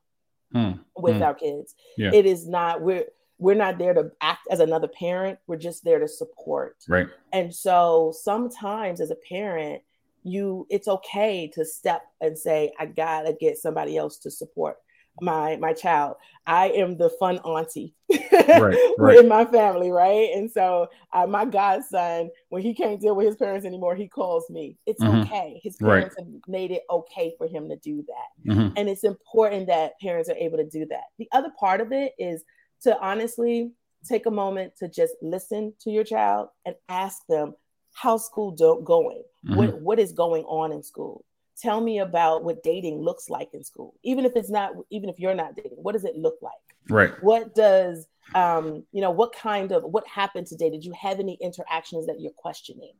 hmm. 0.51 0.71
With 1.01 1.17
hmm. 1.17 1.23
our 1.23 1.33
kids. 1.33 1.75
Yeah. 1.97 2.11
It 2.13 2.25
is 2.25 2.47
not, 2.47 2.81
we're, 2.81 3.05
we're 3.39 3.55
not 3.55 3.77
there 3.79 3.93
to 3.93 4.11
act 4.21 4.47
as 4.51 4.59
another 4.59 4.87
parent 4.87 5.39
we're 5.47 5.55
just 5.55 5.83
there 5.83 5.97
to 5.97 6.07
support 6.07 6.75
right 6.87 7.07
and 7.31 7.55
so 7.55 8.13
sometimes 8.15 9.01
as 9.01 9.09
a 9.09 9.15
parent 9.27 9.81
you 10.23 10.67
it's 10.69 10.87
okay 10.87 11.47
to 11.47 11.65
step 11.65 12.03
and 12.21 12.37
say 12.37 12.71
i 12.79 12.85
gotta 12.85 13.33
get 13.39 13.57
somebody 13.57 13.97
else 13.97 14.17
to 14.17 14.29
support 14.29 14.77
my 15.21 15.55
my 15.57 15.73
child 15.73 16.15
i 16.47 16.69
am 16.69 16.97
the 16.97 17.09
fun 17.19 17.37
auntie 17.39 17.93
right, 18.09 18.77
right. 18.97 19.19
in 19.19 19.27
my 19.27 19.45
family 19.45 19.91
right 19.91 20.29
and 20.33 20.49
so 20.49 20.87
uh, 21.13 21.25
my 21.25 21.45
godson 21.45 22.29
when 22.49 22.61
he 22.61 22.73
can't 22.73 22.99
deal 22.99 23.15
with 23.15 23.25
his 23.25 23.35
parents 23.35 23.65
anymore 23.65 23.95
he 23.95 24.07
calls 24.07 24.49
me 24.49 24.77
it's 24.85 25.01
mm-hmm. 25.01 25.21
okay 25.21 25.59
his 25.63 25.75
parents 25.77 26.15
right. 26.17 26.25
have 26.25 26.41
made 26.47 26.71
it 26.71 26.83
okay 26.89 27.33
for 27.37 27.47
him 27.47 27.69
to 27.69 27.75
do 27.77 28.03
that 28.07 28.51
mm-hmm. 28.51 28.73
and 28.75 28.89
it's 28.89 29.03
important 29.03 29.67
that 29.67 29.99
parents 29.99 30.29
are 30.29 30.37
able 30.37 30.57
to 30.57 30.69
do 30.69 30.85
that 30.85 31.05
the 31.17 31.27
other 31.31 31.51
part 31.59 31.81
of 31.81 31.91
it 31.91 32.13
is 32.17 32.43
to 32.81 32.97
honestly 32.99 33.71
take 34.07 34.25
a 34.25 34.31
moment 34.31 34.73
to 34.77 34.87
just 34.87 35.13
listen 35.21 35.73
to 35.81 35.89
your 35.89 36.03
child 36.03 36.49
and 36.65 36.75
ask 36.87 37.25
them 37.27 37.53
how 37.93 38.17
school 38.17 38.51
do- 38.51 38.81
going 38.83 39.23
mm-hmm. 39.45 39.55
what, 39.55 39.81
what 39.81 39.99
is 39.99 40.11
going 40.13 40.43
on 40.45 40.71
in 40.71 40.81
school 40.81 41.25
tell 41.59 41.81
me 41.81 41.99
about 41.99 42.43
what 42.43 42.63
dating 42.63 43.01
looks 43.01 43.29
like 43.29 43.53
in 43.53 43.63
school 43.63 43.95
even 44.03 44.25
if 44.25 44.35
it's 44.35 44.49
not 44.49 44.71
even 44.89 45.09
if 45.09 45.19
you're 45.19 45.35
not 45.35 45.55
dating 45.55 45.77
what 45.81 45.93
does 45.93 46.05
it 46.05 46.15
look 46.15 46.37
like? 46.41 46.53
Right. 46.89 47.11
What 47.21 47.53
does 47.53 48.07
um 48.35 48.83
you 48.91 49.01
know 49.01 49.11
what 49.11 49.33
kind 49.33 49.71
of 49.71 49.83
what 49.83 50.07
happened 50.07 50.47
today? 50.47 50.69
Did 50.69 50.85
you 50.85 50.93
have 50.93 51.19
any 51.19 51.37
interactions 51.41 52.07
that 52.07 52.19
you're 52.19 52.31
questioning? 52.31 52.93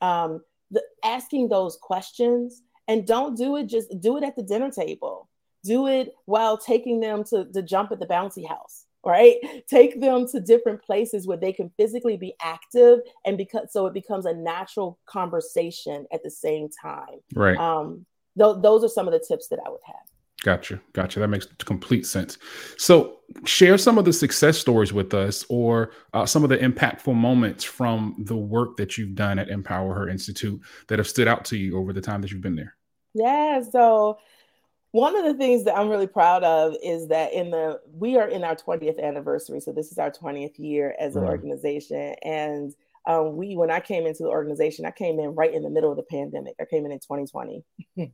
Um 0.00 0.42
the 0.70 0.82
asking 1.04 1.48
those 1.48 1.76
questions 1.80 2.62
and 2.88 3.06
don't 3.06 3.36
do 3.36 3.56
it 3.56 3.66
just 3.66 3.88
do 4.00 4.16
it 4.16 4.24
at 4.24 4.36
the 4.36 4.42
dinner 4.42 4.70
table. 4.70 5.28
Do 5.64 5.88
it 5.88 6.14
while 6.26 6.56
taking 6.56 7.00
them 7.00 7.24
to, 7.24 7.44
to 7.52 7.62
jump 7.62 7.90
at 7.90 7.98
the 7.98 8.06
bouncy 8.06 8.46
house 8.46 8.85
right 9.04 9.36
take 9.68 10.00
them 10.00 10.26
to 10.26 10.40
different 10.40 10.82
places 10.82 11.26
where 11.26 11.36
they 11.36 11.52
can 11.52 11.70
physically 11.76 12.16
be 12.16 12.34
active 12.42 13.00
and 13.24 13.38
because 13.38 13.72
so 13.72 13.86
it 13.86 13.94
becomes 13.94 14.26
a 14.26 14.34
natural 14.34 14.98
conversation 15.06 16.06
at 16.12 16.22
the 16.22 16.30
same 16.30 16.68
time 16.68 17.20
right 17.34 17.58
um 17.58 18.04
th- 18.38 18.56
those 18.60 18.82
are 18.82 18.88
some 18.88 19.06
of 19.06 19.12
the 19.12 19.24
tips 19.26 19.48
that 19.48 19.58
i 19.64 19.70
would 19.70 19.80
have 19.84 19.96
Gotcha. 20.42 20.80
Gotcha. 20.92 21.18
That 21.18 21.28
makes 21.28 21.46
complete 21.64 22.06
sense. 22.06 22.38
So, 22.76 23.18
share 23.44 23.76
some 23.78 23.98
of 23.98 24.04
the 24.04 24.12
success 24.12 24.58
stories 24.58 24.92
with 24.92 25.12
us 25.12 25.44
or 25.48 25.90
uh, 26.12 26.26
some 26.26 26.44
of 26.44 26.50
the 26.50 26.58
impactful 26.58 27.14
moments 27.14 27.64
from 27.64 28.14
the 28.18 28.36
work 28.36 28.76
that 28.76 28.96
you've 28.96 29.14
done 29.16 29.38
at 29.38 29.48
EmpowHer 29.48 30.10
Institute 30.10 30.60
that 30.86 30.98
have 30.98 31.08
stood 31.08 31.26
out 31.26 31.44
to 31.46 31.56
you 31.56 31.76
over 31.76 31.92
the 31.92 32.00
time 32.00 32.20
that 32.20 32.30
you've 32.30 32.42
been 32.42 32.54
there. 32.54 32.76
Yeah. 33.14 33.62
So, 33.62 34.18
one 34.96 35.14
of 35.14 35.26
the 35.26 35.34
things 35.34 35.64
that 35.64 35.76
I'm 35.76 35.90
really 35.90 36.06
proud 36.06 36.42
of 36.42 36.74
is 36.82 37.08
that 37.08 37.34
in 37.34 37.50
the 37.50 37.78
we 37.92 38.16
are 38.16 38.28
in 38.28 38.42
our 38.42 38.56
20th 38.56 38.98
anniversary, 39.02 39.60
so 39.60 39.70
this 39.70 39.92
is 39.92 39.98
our 39.98 40.10
20th 40.10 40.58
year 40.58 40.94
as 40.98 41.16
an 41.16 41.22
mm-hmm. 41.22 41.32
organization, 41.32 42.14
and 42.22 42.74
um, 43.04 43.36
we 43.36 43.56
when 43.56 43.70
I 43.70 43.78
came 43.78 44.06
into 44.06 44.22
the 44.22 44.30
organization, 44.30 44.86
I 44.86 44.90
came 44.90 45.20
in 45.20 45.34
right 45.34 45.52
in 45.52 45.62
the 45.62 45.68
middle 45.68 45.90
of 45.90 45.98
the 45.98 46.02
pandemic. 46.04 46.54
I 46.58 46.64
came 46.64 46.86
in 46.86 46.92
in 46.92 46.98
2020, 46.98 47.62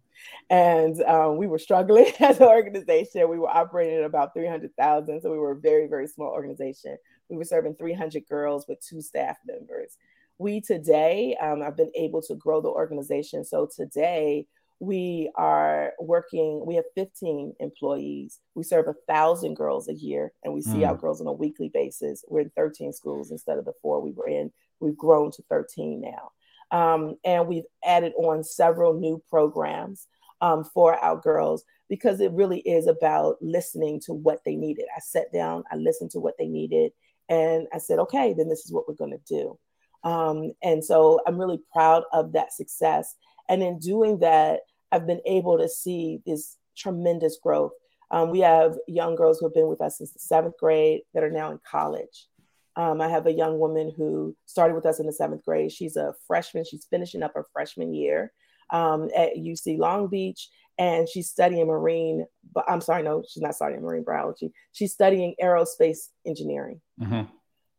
and 0.51 1.03
um, 1.05 1.37
we 1.37 1.47
were 1.47 1.61
struggling 1.61 2.11
as 2.21 2.41
an 2.41 2.49
organization. 2.49 3.31
We 3.31 3.39
were 3.39 3.49
operating 3.49 3.99
at 3.99 4.05
about 4.05 4.35
300,000, 4.35 5.21
so 5.21 5.31
we 5.31 5.39
were 5.39 5.53
a 5.53 5.61
very 5.61 5.87
very 5.87 6.09
small 6.09 6.33
organization. 6.33 6.97
We 7.29 7.37
were 7.37 7.45
serving 7.45 7.77
300 7.77 8.27
girls 8.29 8.67
with 8.67 8.85
two 8.85 9.01
staff 9.01 9.37
members. 9.47 9.97
We 10.39 10.61
today, 10.61 11.37
um, 11.41 11.63
I've 11.63 11.77
been 11.77 11.93
able 11.95 12.23
to 12.23 12.35
grow 12.35 12.61
the 12.61 12.71
organization. 12.71 13.45
So 13.45 13.69
today 13.73 14.49
we 14.83 15.31
are 15.37 15.93
working 16.01 16.61
we 16.67 16.75
have 16.75 16.85
15 16.97 17.55
employees. 17.61 18.41
We 18.57 18.65
serve 18.65 18.89
a 18.89 18.97
thousand 19.07 19.55
girls 19.55 19.89
a 19.89 19.95
year 19.95 20.33
and 20.43 20.53
we 20.53 20.61
see 20.61 20.79
mm. 20.79 20.89
our 20.89 20.97
girls 20.97 21.21
on 21.21 21.29
a 21.29 21.33
weekly 21.33 21.71
basis. 21.73 22.25
We're 22.27 22.41
in 22.41 22.51
13 22.57 22.93
schools 22.93 23.31
instead 23.31 23.59
of 23.59 23.65
the 23.65 23.75
four 23.81 24.01
we 24.01 24.11
were 24.11 24.27
in. 24.27 24.51
We've 24.81 24.97
grown 24.97 25.31
to 25.33 25.43
13 25.49 26.01
now. 26.01 26.33
Um, 26.77 27.15
and 27.25 27.47
we've 27.47 27.67
added 27.85 28.13
on 28.19 28.43
several 28.43 28.95
new 28.95 29.23
programs 29.31 30.09
um, 30.41 30.65
for 30.65 30.97
our 30.97 31.17
girls 31.17 31.63
because 31.89 32.19
it 32.19 32.33
really 32.33 32.59
is 32.59 32.89
about 32.89 33.37
listening 33.41 34.01
to 34.07 34.13
what 34.13 34.41
they 34.45 34.57
needed. 34.57 34.87
I 34.97 34.99
sat 34.99 35.33
down 35.33 35.63
i 35.71 35.77
listened 35.77 36.11
to 36.13 36.19
what 36.19 36.35
they 36.41 36.49
needed 36.49 36.91
and 37.29 37.69
i 37.73 37.79
said 37.79 38.01
okay 38.01 38.35
then 38.37 38.49
this 38.49 38.65
is 38.65 38.73
what 38.73 38.89
we're 38.89 38.95
going 38.95 39.17
to 39.17 39.33
do. 39.33 39.57
Um, 40.03 40.55
and 40.61 40.85
so 40.85 41.21
I'm 41.25 41.39
really 41.39 41.61
proud 41.73 42.03
of 42.13 42.33
that 42.33 42.53
success. 42.53 43.15
And 43.49 43.63
in 43.63 43.79
doing 43.79 44.19
that, 44.19 44.61
I've 44.93 45.07
been 45.07 45.23
able 45.27 45.59
to 45.59 45.69
see 45.69 46.21
this 46.27 46.59
tremendous 46.77 47.39
growth. 47.43 47.73
Um, 48.11 48.31
we 48.31 48.41
have 48.41 48.77
young 48.87 49.17
girls 49.17 49.39
who 49.39 49.47
have 49.47 49.55
been 49.55 49.69
with 49.69 49.81
us 49.81 49.99
since 49.99 50.13
the 50.13 50.19
seventh 50.19 50.59
grade 50.59 51.01
that 51.15 51.25
are 51.25 51.31
now 51.31 51.51
in 51.51 51.59
college. 51.69 52.29
Um, 52.77 53.01
I 53.01 53.09
have 53.09 53.27
a 53.27 53.33
young 53.33 53.59
woman 53.59 53.93
who 53.97 54.37
started 54.47 54.75
with 54.75 54.87
us 54.87 55.01
in 55.01 55.07
the 55.07 55.13
seventh 55.13 55.45
grade. 55.45 55.73
She's 55.73 55.97
a 55.97 56.15
freshman. 56.27 56.65
She's 56.65 56.87
finishing 56.89 57.23
up 57.23 57.33
her 57.35 57.47
freshman 57.53 57.95
year 57.95 58.33
um, 58.71 59.11
at 59.17 59.37
UC 59.37 59.79
Long 59.79 60.09
Beach, 60.09 60.49
and 60.79 61.09
she's 61.09 61.29
studying 61.29 61.67
marine. 61.67 62.27
But 62.55 62.65
I'm 62.69 62.81
sorry, 62.81 63.03
no, 63.03 63.23
she's 63.29 63.43
not 63.43 63.55
studying 63.55 63.83
marine 63.83 64.05
biology. 64.05 64.53
She's 64.73 64.93
studying 64.93 65.35
aerospace 65.43 66.09
engineering. 66.27 66.81
Mm-hmm. 67.01 67.23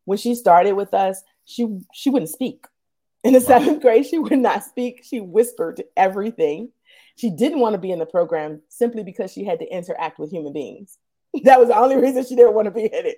When 0.05 0.17
she 0.17 0.35
started 0.35 0.73
with 0.73 0.93
us, 0.93 1.21
she 1.45 1.67
she 1.93 2.09
wouldn't 2.09 2.31
speak. 2.31 2.65
In 3.23 3.33
the 3.33 3.41
seventh 3.41 3.81
grade, 3.81 4.05
she 4.05 4.19
would 4.19 4.39
not 4.39 4.63
speak. 4.63 5.03
She 5.03 5.19
whispered 5.19 5.83
everything. 5.95 6.71
She 7.15 7.29
didn't 7.29 7.59
want 7.59 7.73
to 7.73 7.79
be 7.79 7.91
in 7.91 7.99
the 7.99 8.05
program 8.05 8.61
simply 8.69 9.03
because 9.03 9.31
she 9.31 9.43
had 9.43 9.59
to 9.59 9.67
interact 9.67 10.19
with 10.19 10.31
human 10.31 10.53
beings. 10.53 10.97
That 11.43 11.59
was 11.59 11.69
the 11.69 11.77
only 11.77 11.97
reason 11.97 12.23
she 12.23 12.35
didn't 12.35 12.53
want 12.53 12.65
to 12.65 12.71
be 12.71 12.83
in 12.83 12.89
it. 12.93 13.17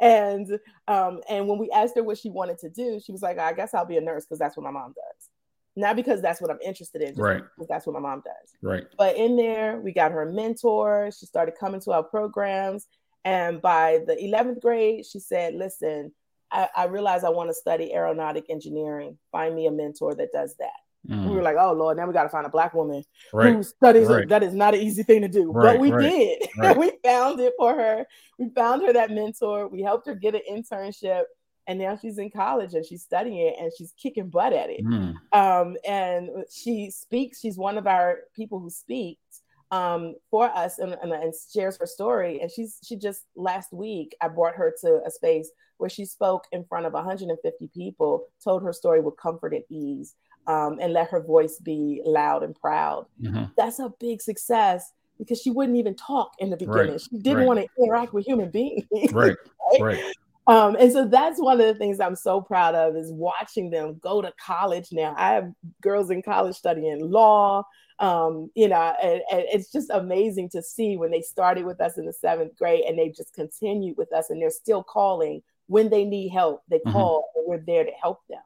And 0.00 0.58
um, 0.88 1.20
and 1.28 1.46
when 1.46 1.58
we 1.58 1.70
asked 1.70 1.94
her 1.94 2.02
what 2.02 2.18
she 2.18 2.28
wanted 2.28 2.58
to 2.58 2.68
do, 2.68 2.98
she 2.98 3.12
was 3.12 3.22
like, 3.22 3.38
"I 3.38 3.52
guess 3.52 3.72
I'll 3.72 3.86
be 3.86 3.96
a 3.96 4.00
nurse 4.00 4.24
because 4.24 4.40
that's 4.40 4.56
what 4.56 4.64
my 4.64 4.72
mom 4.72 4.94
does." 4.94 5.28
Not 5.76 5.94
because 5.94 6.20
that's 6.20 6.40
what 6.40 6.50
I'm 6.50 6.58
interested 6.60 7.02
in, 7.02 7.14
right? 7.14 7.40
Because 7.56 7.68
that's 7.68 7.86
what 7.86 7.94
my 7.94 8.00
mom 8.00 8.22
does, 8.24 8.56
right? 8.62 8.84
But 8.98 9.16
in 9.16 9.36
there, 9.36 9.78
we 9.78 9.92
got 9.92 10.10
her 10.10 10.22
a 10.22 10.32
mentor. 10.32 11.10
She 11.16 11.24
started 11.24 11.54
coming 11.58 11.80
to 11.82 11.92
our 11.92 12.02
programs, 12.02 12.88
and 13.24 13.62
by 13.62 14.00
the 14.08 14.16
11th 14.16 14.60
grade, 14.60 15.06
she 15.06 15.20
said, 15.20 15.54
"Listen, 15.54 16.12
I, 16.50 16.68
I 16.76 16.84
realize 16.86 17.22
I 17.22 17.30
want 17.30 17.48
to 17.50 17.54
study 17.54 17.94
aeronautic 17.94 18.46
engineering. 18.50 19.18
Find 19.30 19.54
me 19.54 19.68
a 19.68 19.70
mentor 19.70 20.16
that 20.16 20.32
does 20.32 20.56
that." 20.58 20.81
Mm. 21.08 21.28
We 21.28 21.36
were 21.36 21.42
like, 21.42 21.56
oh 21.58 21.72
Lord, 21.72 21.96
now 21.96 22.06
we 22.06 22.12
got 22.12 22.24
to 22.24 22.28
find 22.28 22.46
a 22.46 22.50
black 22.50 22.74
woman 22.74 23.04
right. 23.32 23.54
who 23.54 23.62
studies 23.62 24.08
right. 24.08 24.22
it. 24.22 24.28
That 24.28 24.42
is 24.42 24.54
not 24.54 24.74
an 24.74 24.80
easy 24.80 25.02
thing 25.02 25.22
to 25.22 25.28
do, 25.28 25.50
right. 25.50 25.74
but 25.74 25.80
we 25.80 25.90
did. 25.90 26.42
we 26.76 26.92
found 27.04 27.40
it 27.40 27.54
for 27.58 27.74
her. 27.74 28.06
We 28.38 28.50
found 28.50 28.82
her 28.82 28.92
that 28.92 29.10
mentor. 29.10 29.68
We 29.68 29.82
helped 29.82 30.06
her 30.06 30.14
get 30.14 30.34
an 30.34 30.42
internship, 30.50 31.24
and 31.66 31.78
now 31.78 31.96
she's 31.96 32.18
in 32.18 32.30
college 32.30 32.74
and 32.74 32.84
she's 32.84 33.02
studying 33.02 33.38
it 33.38 33.54
and 33.58 33.72
she's 33.76 33.92
kicking 34.00 34.28
butt 34.28 34.52
at 34.52 34.70
it. 34.70 34.84
Mm. 34.84 35.14
Um, 35.32 35.76
and 35.86 36.28
she 36.50 36.90
speaks. 36.90 37.40
She's 37.40 37.56
one 37.56 37.78
of 37.78 37.86
our 37.86 38.18
people 38.34 38.58
who 38.60 38.70
speaks 38.70 39.42
um, 39.70 40.14
for 40.30 40.46
us 40.46 40.78
and, 40.78 40.96
and, 41.02 41.12
and 41.12 41.32
shares 41.52 41.78
her 41.78 41.86
story. 41.86 42.40
And 42.40 42.50
she's 42.50 42.78
she 42.84 42.96
just 42.96 43.24
last 43.36 43.72
week 43.72 44.14
I 44.20 44.28
brought 44.28 44.54
her 44.54 44.72
to 44.82 45.00
a 45.06 45.10
space 45.10 45.50
where 45.78 45.90
she 45.90 46.04
spoke 46.04 46.44
in 46.52 46.64
front 46.64 46.86
of 46.86 46.92
150 46.92 47.70
people, 47.74 48.26
told 48.42 48.62
her 48.62 48.72
story 48.72 49.00
with 49.00 49.16
comfort 49.16 49.54
and 49.54 49.64
ease 49.68 50.14
um, 50.46 50.78
and 50.80 50.92
let 50.92 51.08
her 51.10 51.20
voice 51.20 51.58
be 51.58 52.02
loud 52.04 52.42
and 52.42 52.54
proud. 52.54 53.06
Mm-hmm. 53.20 53.44
That's 53.56 53.78
a 53.78 53.92
big 54.00 54.20
success 54.20 54.92
because 55.18 55.40
she 55.40 55.50
wouldn't 55.50 55.78
even 55.78 55.94
talk 55.94 56.32
in 56.38 56.50
the 56.50 56.56
beginning. 56.56 56.92
Right. 56.92 57.00
She 57.00 57.18
didn't 57.18 57.38
right. 57.38 57.46
want 57.46 57.60
to 57.60 57.82
interact 57.82 58.12
with 58.12 58.26
human 58.26 58.50
beings. 58.50 58.84
Right. 59.12 59.36
right. 59.72 59.80
right. 59.80 60.14
Um, 60.48 60.76
and 60.78 60.92
so 60.92 61.06
that's 61.06 61.40
one 61.40 61.60
of 61.60 61.66
the 61.66 61.74
things 61.74 62.00
I'm 62.00 62.16
so 62.16 62.40
proud 62.40 62.74
of 62.74 62.96
is 62.96 63.12
watching 63.12 63.70
them 63.70 64.00
go 64.02 64.20
to 64.20 64.32
college 64.44 64.88
now. 64.90 65.14
I 65.16 65.34
have 65.34 65.52
girls 65.80 66.10
in 66.10 66.22
college 66.22 66.56
studying 66.56 67.10
law. 67.10 67.64
Um, 68.00 68.50
you 68.56 68.66
know, 68.66 68.94
and, 69.00 69.22
and 69.30 69.44
it's 69.52 69.70
just 69.70 69.90
amazing 69.90 70.48
to 70.50 70.62
see 70.62 70.96
when 70.96 71.12
they 71.12 71.20
started 71.20 71.64
with 71.64 71.80
us 71.80 71.98
in 71.98 72.06
the 72.06 72.12
seventh 72.12 72.58
grade 72.58 72.84
and 72.84 72.98
they 72.98 73.10
just 73.10 73.32
continued 73.32 73.96
with 73.96 74.12
us 74.12 74.30
and 74.30 74.42
they're 74.42 74.50
still 74.50 74.82
calling 74.82 75.42
when 75.66 75.88
they 75.88 76.04
need 76.04 76.30
help. 76.30 76.62
They 76.68 76.78
mm-hmm. 76.78 76.90
call 76.90 77.30
and 77.36 77.44
we're 77.46 77.64
there 77.64 77.84
to 77.84 77.92
help 77.92 78.20
them. 78.28 78.40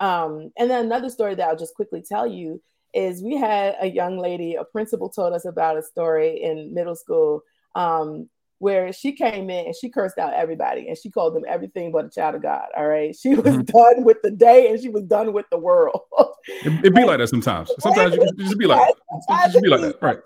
Um, 0.00 0.52
and 0.58 0.70
then 0.70 0.84
another 0.84 1.10
story 1.10 1.34
that 1.34 1.48
I'll 1.48 1.56
just 1.56 1.74
quickly 1.74 2.02
tell 2.06 2.26
you 2.26 2.62
is 2.94 3.22
we 3.22 3.36
had 3.36 3.76
a 3.80 3.88
young 3.88 4.18
lady, 4.18 4.54
a 4.54 4.64
principal 4.64 5.08
told 5.08 5.34
us 5.34 5.44
about 5.44 5.76
a 5.76 5.82
story 5.82 6.42
in 6.42 6.72
middle 6.72 6.96
school 6.96 7.42
um, 7.74 8.28
where 8.58 8.92
she 8.92 9.12
came 9.12 9.50
in 9.50 9.66
and 9.66 9.74
she 9.76 9.90
cursed 9.90 10.18
out 10.18 10.32
everybody 10.32 10.88
and 10.88 10.96
she 10.96 11.10
called 11.10 11.34
them 11.34 11.44
everything 11.46 11.92
but 11.92 12.06
a 12.06 12.10
child 12.10 12.34
of 12.34 12.42
God. 12.42 12.66
All 12.76 12.86
right. 12.86 13.14
She 13.14 13.34
was 13.34 13.54
mm-hmm. 13.54 13.62
done 13.62 14.04
with 14.04 14.22
the 14.22 14.30
day 14.30 14.70
and 14.70 14.80
she 14.80 14.88
was 14.88 15.02
done 15.04 15.32
with 15.32 15.46
the 15.50 15.58
world. 15.58 16.00
it, 16.48 16.86
it 16.86 16.94
be 16.94 17.04
like 17.04 17.18
that 17.18 17.28
sometimes. 17.28 17.70
Sometimes 17.78 18.16
you 18.16 18.26
just 18.38 18.58
be 18.58 18.66
like. 18.66 18.94
Just 19.28 19.62
be 19.62 19.68
like 19.68 19.82
that. 19.82 19.96
Right. 20.00 20.18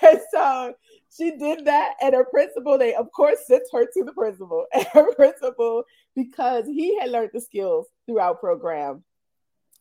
and 0.02 0.20
so 0.32 0.74
she 1.16 1.36
did 1.36 1.66
that, 1.66 1.94
and 2.00 2.14
her 2.14 2.24
principal, 2.24 2.78
they 2.78 2.94
of 2.94 3.10
course 3.12 3.38
sent 3.46 3.62
her 3.72 3.84
to 3.84 4.04
the 4.04 4.12
principal. 4.12 4.66
And 4.74 4.86
her 4.92 5.14
principal, 5.14 5.84
because 6.16 6.66
he 6.66 6.98
had 6.98 7.10
learned 7.10 7.30
the 7.32 7.40
skills 7.40 7.86
throughout 8.06 8.40
program, 8.40 9.04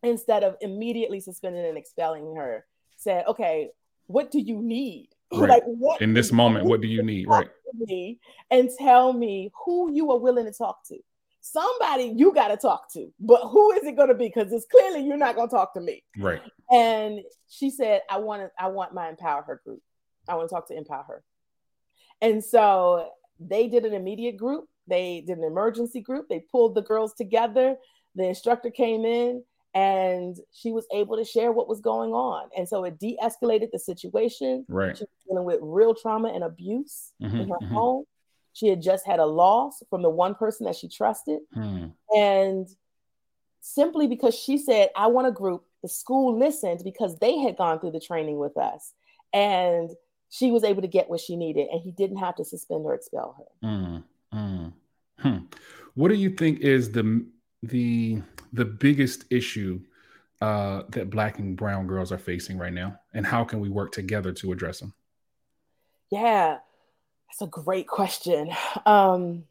instead 0.03 0.43
of 0.43 0.55
immediately 0.61 1.19
suspending 1.19 1.65
and 1.65 1.77
expelling 1.77 2.35
her, 2.35 2.65
said, 2.97 3.25
Okay, 3.27 3.69
what 4.07 4.31
do 4.31 4.39
you 4.39 4.61
need? 4.61 5.09
Right. 5.33 5.49
Like 5.49 5.63
what 5.63 6.01
in 6.01 6.13
this 6.13 6.33
moment, 6.33 6.65
what 6.65 6.81
do 6.81 6.89
you 6.89 7.01
need? 7.03 7.25
Right. 7.25 7.49
me 7.73 8.19
And 8.49 8.69
tell 8.77 9.13
me 9.13 9.49
who 9.63 9.89
you 9.93 10.11
are 10.11 10.19
willing 10.19 10.43
to 10.43 10.51
talk 10.51 10.85
to. 10.89 10.97
Somebody 11.39 12.13
you 12.17 12.33
got 12.33 12.49
to 12.49 12.57
talk 12.57 12.91
to, 12.91 13.07
but 13.17 13.39
who 13.47 13.71
is 13.71 13.83
it 13.85 13.95
going 13.95 14.09
to 14.09 14.13
be? 14.13 14.27
Because 14.27 14.51
it's 14.51 14.65
clearly 14.69 15.07
you're 15.07 15.15
not 15.15 15.35
going 15.35 15.47
to 15.47 15.55
talk 15.55 15.73
to 15.75 15.79
me. 15.79 16.03
Right. 16.17 16.41
And 16.69 17.21
she 17.47 17.69
said, 17.69 18.01
I 18.09 18.17
want 18.17 18.41
to, 18.41 18.51
I 18.61 18.67
want 18.67 18.93
my 18.93 19.09
EmpowHer 19.09 19.63
group. 19.63 19.81
I 20.27 20.35
want 20.35 20.49
to 20.49 20.55
talk 20.55 20.67
to 20.67 20.75
EmpowHer. 20.75 21.21
And 22.21 22.43
so 22.43 23.09
they 23.39 23.67
did 23.67 23.85
an 23.85 23.93
immediate 23.93 24.37
group. 24.37 24.67
They 24.87 25.23
did 25.25 25.37
an 25.37 25.43
emergency 25.43 26.01
group. 26.01 26.27
They 26.29 26.39
pulled 26.51 26.75
the 26.75 26.81
girls 26.81 27.13
together. 27.13 27.75
The 28.15 28.25
instructor 28.25 28.69
came 28.69 29.05
in 29.05 29.43
and 29.73 30.37
she 30.53 30.71
was 30.71 30.85
able 30.93 31.17
to 31.17 31.23
share 31.23 31.51
what 31.51 31.67
was 31.67 31.79
going 31.79 32.11
on. 32.11 32.49
And 32.57 32.67
so 32.67 32.83
it 32.83 32.99
de 32.99 33.17
escalated 33.23 33.71
the 33.71 33.79
situation. 33.79 34.65
Right. 34.67 34.97
She 34.97 35.03
was 35.03 35.09
dealing 35.27 35.45
with 35.45 35.59
real 35.61 35.95
trauma 35.95 36.29
and 36.29 36.43
abuse 36.43 37.13
mm-hmm, 37.21 37.37
in 37.37 37.49
her 37.49 37.55
mm-hmm. 37.55 37.73
home. 37.73 38.05
She 38.53 38.67
had 38.67 38.81
just 38.81 39.05
had 39.05 39.19
a 39.19 39.25
loss 39.25 39.81
from 39.89 40.01
the 40.01 40.09
one 40.09 40.35
person 40.35 40.65
that 40.65 40.75
she 40.75 40.89
trusted. 40.89 41.39
Hmm. 41.53 41.87
And 42.13 42.67
simply 43.61 44.07
because 44.07 44.35
she 44.35 44.57
said, 44.57 44.89
I 44.93 45.07
want 45.07 45.27
a 45.27 45.31
group, 45.31 45.63
the 45.81 45.87
school 45.87 46.37
listened 46.37 46.81
because 46.83 47.17
they 47.19 47.37
had 47.37 47.55
gone 47.55 47.79
through 47.79 47.91
the 47.91 47.99
training 48.01 48.37
with 48.37 48.57
us. 48.57 48.93
And 49.31 49.89
she 50.31 50.49
was 50.49 50.63
able 50.63 50.81
to 50.81 50.87
get 50.87 51.09
what 51.09 51.19
she 51.19 51.35
needed 51.35 51.67
and 51.71 51.81
he 51.81 51.91
didn't 51.91 52.17
have 52.17 52.35
to 52.37 52.45
suspend 52.45 52.85
or 52.85 52.95
expel 52.95 53.35
her. 53.37 53.67
Mm, 53.67 54.03
mm, 54.33 54.73
hmm. 55.19 55.37
What 55.93 56.07
do 56.07 56.15
you 56.15 56.31
think 56.31 56.61
is 56.61 56.91
the 56.91 57.25
the 57.61 58.21
the 58.53 58.65
biggest 58.65 59.25
issue 59.29 59.81
uh, 60.39 60.83
that 60.89 61.09
black 61.09 61.37
and 61.37 61.55
brown 61.55 61.85
girls 61.85 62.11
are 62.11 62.17
facing 62.17 62.57
right 62.57 62.73
now, 62.73 62.97
and 63.13 63.25
how 63.25 63.43
can 63.43 63.59
we 63.59 63.69
work 63.69 63.91
together 63.91 64.31
to 64.31 64.53
address 64.53 64.79
them? 64.79 64.93
Yeah, 66.09 66.59
that's 67.27 67.41
a 67.41 67.47
great 67.47 67.87
question. 67.87 68.49
Um, 68.85 69.43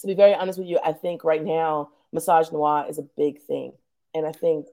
to 0.00 0.06
be 0.08 0.14
very 0.14 0.34
honest 0.34 0.58
with 0.58 0.68
you, 0.68 0.80
I 0.84 0.92
think 0.92 1.22
right 1.22 1.42
now 1.42 1.90
misogynoir 2.14 2.90
is 2.90 2.98
a 2.98 3.02
big 3.16 3.40
thing, 3.40 3.72
and 4.14 4.26
I 4.26 4.32
think. 4.32 4.66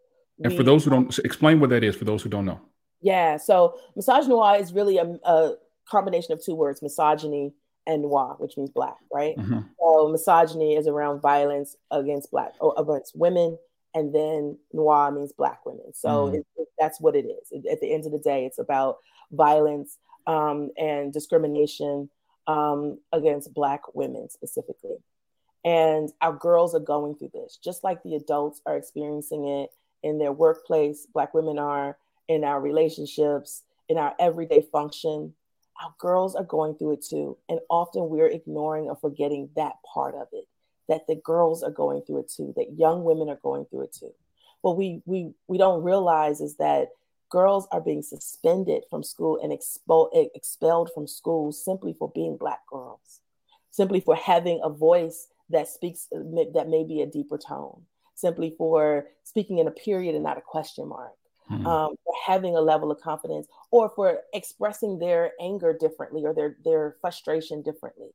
And 0.43 0.53
we, 0.53 0.57
for 0.57 0.63
those 0.63 0.83
who 0.83 0.89
don't 0.89 1.17
explain 1.19 1.59
what 1.59 1.69
that 1.69 1.83
is, 1.83 1.95
for 1.95 2.05
those 2.05 2.23
who 2.23 2.29
don't 2.29 2.45
know. 2.45 2.59
Yeah. 3.01 3.37
So 3.37 3.79
misogynoir 3.97 4.59
is 4.59 4.73
really 4.73 4.97
a, 4.97 5.05
a, 5.23 5.55
combination 5.87 6.33
of 6.33 6.43
two 6.43 6.53
words, 6.53 6.83
misogyny 6.83 7.51
and 7.87 8.03
noir, 8.03 8.35
which 8.37 8.57
means 8.57 8.69
black, 8.69 8.97
right? 9.11 9.35
Mm-hmm. 9.35 9.61
So 9.79 10.09
misogyny 10.09 10.75
is 10.75 10.87
around 10.87 11.21
violence 11.21 11.75
against 11.89 12.29
black 12.29 12.53
or 12.59 12.75
against 12.77 13.15
women, 13.15 13.57
and 13.95 14.13
then 14.13 14.57
noir 14.71 15.11
means 15.11 15.33
black 15.33 15.65
women. 15.65 15.93
So 15.95 16.09
mm-hmm. 16.09 16.35
it, 16.35 16.47
it, 16.57 16.67
that's 16.77 17.01
what 17.01 17.15
it 17.15 17.25
is. 17.25 17.47
It, 17.51 17.65
at 17.71 17.81
the 17.81 17.91
end 17.91 18.05
of 18.05 18.11
the 18.11 18.19
day, 18.19 18.45
it's 18.45 18.59
about 18.59 18.97
violence 19.31 19.97
um, 20.27 20.69
and 20.77 21.11
discrimination 21.11 22.09
um, 22.47 22.99
against 23.11 23.53
black 23.53 23.81
women 23.95 24.29
specifically. 24.29 24.97
And 25.65 26.09
our 26.21 26.33
girls 26.33 26.73
are 26.73 26.79
going 26.79 27.15
through 27.15 27.31
this, 27.33 27.57
just 27.63 27.83
like 27.83 28.01
the 28.03 28.15
adults 28.15 28.61
are 28.65 28.77
experiencing 28.77 29.45
it 29.47 29.71
in 30.03 30.17
their 30.17 30.31
workplace. 30.31 31.07
Black 31.13 31.33
women 31.33 31.59
are 31.59 31.97
in 32.29 32.43
our 32.43 32.61
relationships, 32.61 33.63
in 33.89 33.97
our 33.97 34.15
everyday 34.19 34.61
function. 34.71 35.33
Our 35.83 35.93
girls 35.97 36.35
are 36.35 36.43
going 36.43 36.75
through 36.75 36.93
it 36.93 37.05
too. 37.05 37.37
And 37.49 37.59
often 37.69 38.07
we're 38.07 38.27
ignoring 38.27 38.85
or 38.85 38.95
forgetting 38.95 39.49
that 39.55 39.73
part 39.93 40.15
of 40.15 40.27
it, 40.31 40.45
that 40.87 41.07
the 41.07 41.15
girls 41.15 41.63
are 41.63 41.71
going 41.71 42.03
through 42.03 42.19
it 42.19 42.31
too, 42.33 42.53
that 42.55 42.77
young 42.77 43.03
women 43.03 43.29
are 43.29 43.39
going 43.41 43.65
through 43.65 43.83
it 43.83 43.93
too. 43.99 44.13
What 44.61 44.77
we 44.77 45.01
we 45.05 45.33
we 45.47 45.57
don't 45.57 45.83
realize 45.83 46.39
is 46.39 46.57
that 46.57 46.89
girls 47.29 47.67
are 47.71 47.81
being 47.81 48.01
suspended 48.01 48.83
from 48.89 49.03
school 49.03 49.39
and 49.41 49.51
expo- 49.51 50.09
expelled 50.35 50.91
from 50.93 51.07
school 51.07 51.51
simply 51.51 51.95
for 51.97 52.11
being 52.13 52.37
black 52.37 52.59
girls, 52.67 53.21
simply 53.71 54.01
for 54.01 54.15
having 54.15 54.59
a 54.63 54.69
voice 54.69 55.27
that 55.49 55.67
speaks 55.67 56.07
that 56.11 56.67
may 56.67 56.83
be 56.83 57.01
a 57.01 57.07
deeper 57.07 57.37
tone, 57.37 57.83
simply 58.15 58.53
for 58.57 59.07
speaking 59.23 59.59
in 59.59 59.67
a 59.67 59.71
period 59.71 60.13
and 60.13 60.23
not 60.23 60.37
a 60.37 60.41
question 60.41 60.87
mark 60.87 61.13
mm-hmm. 61.49 61.65
um, 61.65 61.95
for 62.03 62.13
having 62.25 62.55
a 62.55 62.61
level 62.61 62.91
of 62.91 62.99
confidence 63.01 63.47
or 63.71 63.89
for 63.89 64.19
expressing 64.33 64.99
their 64.99 65.31
anger 65.39 65.73
differently 65.73 66.25
or 66.25 66.33
their, 66.33 66.57
their 66.63 66.95
frustration 67.01 67.61
differently. 67.61 68.09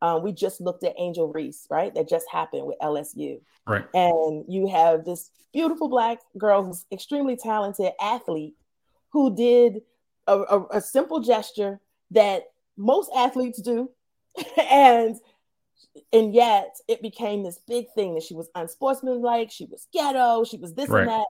Um, 0.00 0.22
we 0.22 0.32
just 0.32 0.60
looked 0.60 0.82
at 0.82 0.94
Angel 0.98 1.28
Reese, 1.28 1.66
right? 1.70 1.94
That 1.94 2.08
just 2.08 2.26
happened 2.30 2.66
with 2.66 2.76
LSU. 2.80 3.40
Right. 3.66 3.84
And 3.94 4.44
you 4.48 4.66
have 4.66 5.04
this 5.04 5.30
beautiful 5.52 5.88
black 5.88 6.18
girl 6.36 6.64
who's 6.64 6.84
extremely 6.90 7.36
talented 7.36 7.92
athlete 8.00 8.56
who 9.10 9.34
did 9.36 9.82
a, 10.26 10.38
a, 10.38 10.66
a 10.72 10.80
simple 10.80 11.20
gesture 11.20 11.78
that 12.10 12.50
most 12.76 13.10
athletes 13.14 13.60
do. 13.60 13.90
and 14.70 15.16
and 16.12 16.34
yet 16.34 16.76
it 16.88 17.02
became 17.02 17.42
this 17.42 17.58
big 17.68 17.86
thing 17.94 18.14
that 18.14 18.22
she 18.22 18.34
was 18.34 18.48
unsportsmanlike, 18.54 19.50
she 19.50 19.66
was 19.66 19.86
ghetto, 19.92 20.42
she 20.44 20.56
was 20.56 20.74
this 20.74 20.88
right. 20.88 21.02
and 21.02 21.10
that. 21.10 21.26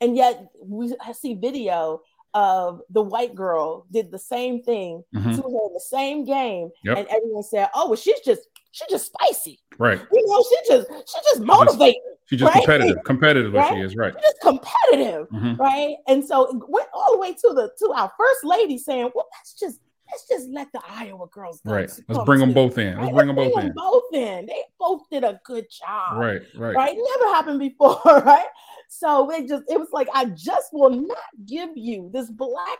And 0.00 0.16
yet 0.16 0.50
we 0.62 0.94
see 1.12 1.34
video 1.34 2.02
of 2.34 2.80
the 2.90 3.02
white 3.02 3.34
girl 3.34 3.86
did 3.90 4.10
the 4.10 4.18
same 4.18 4.62
thing 4.62 5.02
mm-hmm. 5.14 5.30
to 5.30 5.42
her 5.42 5.48
in 5.48 5.74
the 5.74 5.84
same 5.84 6.24
game, 6.24 6.70
yep. 6.84 6.98
and 6.98 7.06
everyone 7.08 7.42
said, 7.42 7.68
"Oh, 7.74 7.88
well, 7.88 7.96
she's 7.96 8.20
just 8.20 8.46
she's 8.70 8.88
just 8.88 9.06
spicy, 9.12 9.58
right? 9.78 10.00
You 10.12 10.26
know, 10.26 10.44
she 10.48 10.74
just 10.74 10.88
she 10.88 11.20
just 11.24 11.40
motivated." 11.40 12.00
She's 12.26 12.38
just 12.38 12.54
right? 12.54 12.64
competitive, 12.64 13.02
competitive 13.04 13.52
right? 13.52 13.74
she 13.74 13.80
is, 13.80 13.96
right? 13.96 14.14
She's 14.14 14.22
just 14.22 14.40
competitive, 14.40 15.28
mm-hmm. 15.30 15.56
right? 15.56 15.96
And 16.06 16.24
so 16.24 16.48
it 16.48 16.62
went 16.68 16.86
all 16.94 17.12
the 17.12 17.18
way 17.18 17.32
to 17.32 17.52
the 17.54 17.70
to 17.80 17.92
our 17.92 18.12
first 18.16 18.44
lady 18.44 18.78
saying, 18.78 19.10
"Well, 19.14 19.26
let's 19.36 19.54
just 19.54 19.80
let's 20.10 20.28
just 20.28 20.48
let 20.50 20.72
the 20.72 20.80
Iowa 20.88 21.26
girls 21.28 21.60
right. 21.64 21.90
Let's 22.08 22.24
bring 22.24 22.40
them 22.40 22.52
both 22.52 22.78
in. 22.78 22.98
Let's 22.98 23.12
bring 23.12 23.26
them 23.26 23.36
both 23.36 23.58
in. 23.58 23.72
Both 23.72 24.12
in. 24.12 24.46
They 24.46 24.62
both 24.78 25.02
did 25.10 25.24
a 25.24 25.40
good 25.44 25.66
job. 25.70 26.18
Right, 26.18 26.42
right, 26.56 26.74
right. 26.74 26.96
Never 26.96 27.32
happened 27.32 27.60
before, 27.60 28.00
right? 28.06 28.46
So 28.88 29.30
it 29.30 29.48
just 29.48 29.64
it 29.68 29.78
was 29.78 29.88
like 29.92 30.08
I 30.14 30.26
just 30.26 30.72
will 30.72 30.90
not 30.90 31.18
give 31.46 31.70
you 31.76 32.10
this 32.12 32.30
black 32.30 32.78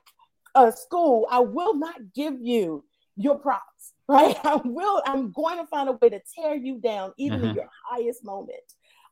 uh, 0.54 0.70
school. 0.70 1.26
I 1.30 1.40
will 1.40 1.74
not 1.74 1.96
give 2.14 2.34
you 2.40 2.84
your 3.16 3.38
props, 3.38 3.92
right? 4.08 4.36
I 4.44 4.60
will. 4.64 5.02
I'm 5.06 5.32
going 5.32 5.58
to 5.58 5.66
find 5.66 5.88
a 5.88 5.92
way 5.92 6.10
to 6.10 6.20
tear 6.36 6.54
you 6.54 6.78
down, 6.78 7.12
even 7.16 7.38
mm-hmm. 7.38 7.48
in 7.50 7.54
your 7.56 7.68
highest 7.88 8.24
moment. 8.24 8.58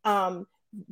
Um, 0.05 0.47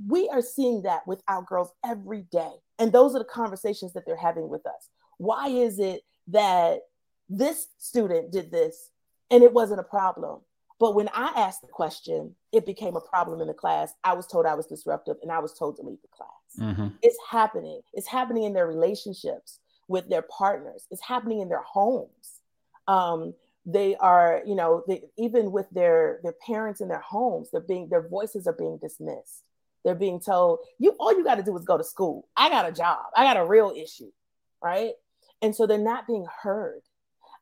we 0.07 0.29
are 0.29 0.43
seeing 0.43 0.83
that 0.83 1.07
with 1.07 1.23
our 1.29 1.43
girls 1.43 1.71
every 1.85 2.23
day, 2.33 2.53
and 2.79 2.93
those 2.93 3.15
are 3.15 3.19
the 3.19 3.25
conversations 3.25 3.93
that 3.93 4.05
they're 4.07 4.17
having 4.17 4.49
with 4.49 4.67
us. 4.67 4.89
Why 5.19 5.49
is 5.49 5.79
it 5.79 6.03
that 6.29 6.81
this 7.29 7.69
student 7.79 8.33
did 8.33 8.51
this 8.51 8.91
and 9.31 9.43
it 9.43 9.53
wasn't 9.53 9.81
a 9.81 9.85
problem? 9.85 10.41
But 10.79 10.95
when 10.95 11.09
I 11.15 11.33
asked 11.37 11.63
the 11.63 11.69
question, 11.69 12.35
it 12.53 12.67
became 12.67 12.97
a 12.97 13.01
problem 13.01 13.41
in 13.41 13.47
the 13.47 13.55
class. 13.55 13.95
I 14.05 14.13
was 14.13 14.27
told 14.27 14.45
I 14.45 14.55
was 14.55 14.67
disruptive 14.67 15.17
and 15.23 15.33
I 15.33 15.39
was 15.39 15.55
told 15.59 15.77
to 15.77 15.83
leave 15.83 16.03
the 16.03 16.09
class. 16.09 16.29
Mm-hmm. 16.61 16.89
It's 17.03 17.19
happening. 17.29 17.81
It's 17.95 18.07
happening 18.07 18.45
in 18.45 18.53
their 18.53 18.67
relationships 18.67 19.61
with 19.89 20.09
their 20.09 20.23
partners, 20.23 20.87
it's 20.91 21.03
happening 21.03 21.41
in 21.41 21.49
their 21.49 21.63
homes. 21.63 22.41
Um, 22.89 23.35
they 23.65 23.97
are, 23.97 24.43
you 24.47 24.55
know, 24.55 24.85
they, 24.87 25.03
even 25.17 25.51
with 25.51 25.69
their 25.71 26.21
their 26.23 26.35
parents 26.47 26.81
in 26.81 26.89
their 26.89 27.01
homes, 27.01 27.51
they're 27.51 27.61
being 27.61 27.89
their 27.89 28.07
voices 28.07 28.47
are 28.47 28.53
being 28.53 28.79
dismissed. 28.79 29.43
They're 29.85 29.95
being 29.95 30.21
told, 30.21 30.61
"You 30.79 30.95
all 30.99 31.17
you 31.17 31.25
got 31.25 31.37
to 31.37 31.43
do 31.43 31.57
is 31.57 31.65
go 31.65 31.77
to 31.79 31.85
school. 31.85 32.29
I 32.37 32.49
got 32.49 32.69
a 32.69 32.73
job. 32.73 33.07
I 33.17 33.25
got 33.25 33.37
a 33.37 33.45
real 33.45 33.73
issue, 33.77 34.11
right?" 34.63 34.93
And 35.43 35.55
so 35.55 35.67
they're 35.67 35.79
not 35.79 36.07
being 36.07 36.27
heard. 36.43 36.83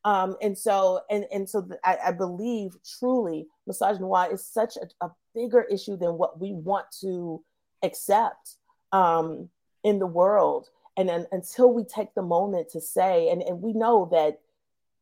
Um, 0.05 0.37
and 0.43 0.57
so, 0.57 1.01
and 1.11 1.25
and 1.33 1.49
so, 1.49 1.67
I, 1.83 1.99
I, 2.07 2.13
believe 2.13 2.77
truly, 2.99 3.47
misogyny 3.67 4.07
is 4.33 4.47
such 4.47 4.77
a, 4.77 5.07
a, 5.07 5.11
bigger 5.35 5.63
issue 5.63 5.97
than 5.97 6.19
what 6.19 6.39
we 6.39 6.53
want 6.53 6.87
to 7.01 7.43
accept 7.83 8.57
um, 8.93 9.49
in 9.83 9.99
the 9.99 10.07
world. 10.07 10.69
And 10.97 11.09
then 11.09 11.27
until 11.33 11.73
we 11.73 11.85
take 11.85 12.15
the 12.15 12.23
moment 12.23 12.71
to 12.71 12.81
say, 12.81 13.31
and, 13.31 13.43
and 13.43 13.61
we 13.63 13.73
know 13.73 14.09
that 14.13 14.41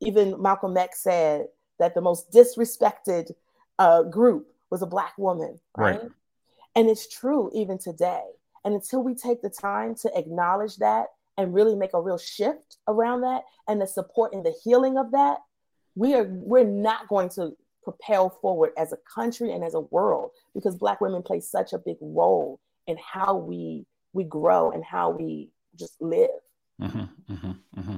even 0.01 0.41
Malcolm 0.41 0.77
X 0.77 1.03
said 1.03 1.49
that 1.79 1.95
the 1.95 2.01
most 2.01 2.31
disrespected 2.33 3.33
uh, 3.79 4.05
group 4.05 4.47
was 4.71 4.83
a 4.83 4.87
black 4.87 5.13
woman, 5.19 5.59
right? 5.77 6.01
right? 6.01 6.11
And 6.75 6.89
it's 6.89 7.09
true 7.09 7.51
even 7.55 7.77
today. 7.77 8.23
And 8.65 8.75
until 8.75 9.03
we 9.03 9.15
take 9.15 9.43
the 9.43 9.51
time 9.51 9.95
to 9.97 10.17
acknowledge 10.17 10.77
that 10.77 11.09
and 11.39 11.55
really 11.55 11.75
make 11.75 11.95
a 11.95 12.01
real 12.01 12.19
shift 12.19 12.77
around 12.89 13.23
that 13.23 13.43
and 13.69 13.81
the 13.81 13.87
support 13.87 14.33
and 14.33 14.45
the 14.45 14.55
healing 14.63 14.99
of 14.99 15.13
that, 15.13 15.39
we 15.95 16.15
are 16.15 16.27
we're 16.29 16.65
not 16.65 17.09
going 17.09 17.29
to 17.31 17.57
propel 17.83 18.31
forward 18.31 18.71
as 18.79 18.93
a 18.93 18.99
country 19.13 19.53
and 19.53 19.65
as 19.65 19.75
a 19.75 19.81
world 19.81 20.31
because 20.55 20.77
black 20.77 21.01
women 21.01 21.23
play 21.23 21.41
such 21.41 21.73
a 21.73 21.79
big 21.79 21.97
role 22.01 22.61
in 22.87 22.97
how 22.97 23.37
we 23.37 23.85
we 24.13 24.25
grow 24.25 24.71
and 24.71 24.85
how 24.85 25.11
we 25.11 25.51
just 25.79 26.01
live. 26.01 26.31
Mm-hmm, 26.81 27.33
mm-hmm, 27.33 27.81
mm-hmm. 27.81 27.97